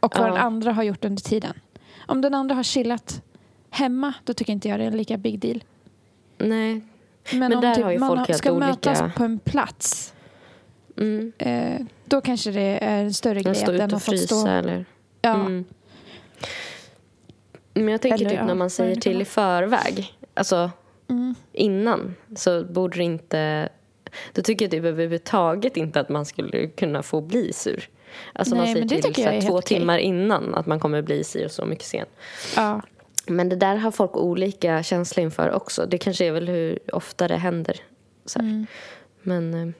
[0.00, 0.34] Och vad uh.
[0.34, 1.52] den andra har gjort under tiden.
[2.06, 3.22] Om den andra har chillat
[3.70, 5.64] hemma, då tycker inte jag det är en lika big deal.
[6.38, 6.80] Nej.
[7.30, 8.66] Men, Men om typ man ska olika...
[8.66, 10.14] mötas på en plats,
[10.96, 11.32] mm.
[11.38, 13.54] eh, då kanske det är en större grej.
[13.54, 14.46] Stå att den har fått stå...
[14.46, 14.84] eller?
[15.20, 15.34] Ja.
[15.34, 15.64] Mm.
[17.74, 20.70] Men jag tänker eller, typ när man säger till i förväg, alltså
[21.08, 21.34] mm.
[21.52, 23.68] innan, så borde det inte...
[24.32, 27.88] Då tycker jag typ överhuvudtaget inte att man skulle kunna få bli sur.
[28.32, 30.06] Alltså Nej, man säger till så två timmar okej.
[30.06, 32.06] innan att man kommer bli si och så mycket sen.
[32.56, 32.82] Ja.
[33.26, 35.86] Men det där har folk olika känsla inför också.
[35.86, 37.80] Det kanske är väl hur ofta det händer.
[38.38, 38.66] Mm.
[39.22, 39.54] Men...
[39.54, 39.74] Eh.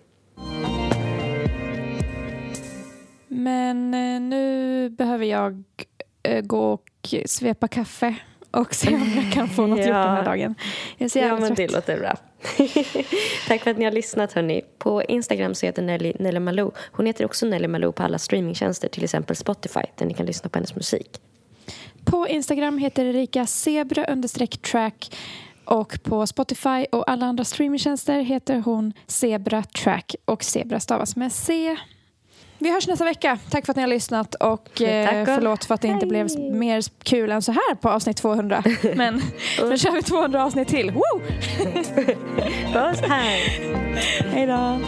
[3.29, 5.65] Men eh, nu behöver jag
[6.23, 8.17] eh, gå och svepa kaffe
[8.53, 9.85] och se om jag kan få något ja.
[9.85, 10.55] gjort den här dagen.
[10.99, 12.17] Jag är så ja, men det låter bra.
[13.49, 14.63] Tack för att ni har lyssnat hörni.
[14.79, 16.71] På Instagram så heter Nelly Nelly Malou.
[16.93, 20.51] Hon heter också Nelly Malou på alla streamingtjänster, till exempel Spotify, där ni kan lyssna
[20.51, 21.21] på hennes musik.
[22.05, 24.07] På Instagram heter Erika zebra
[24.71, 25.17] track
[25.65, 31.33] och på Spotify och alla andra streamingtjänster heter hon Zebra Track och Zebra stavas med
[31.33, 31.77] C.
[32.63, 33.39] Vi hörs nästa vecka.
[33.51, 37.05] Tack för att ni har lyssnat och eh, förlåt för att det inte blev mer
[37.05, 38.63] kul än så här på avsnitt 200.
[38.95, 39.23] Men
[39.69, 40.91] nu kör vi 200 avsnitt till.
[40.91, 41.21] Woo!
[42.73, 43.77] Puss, hej!
[44.33, 44.79] Hej då!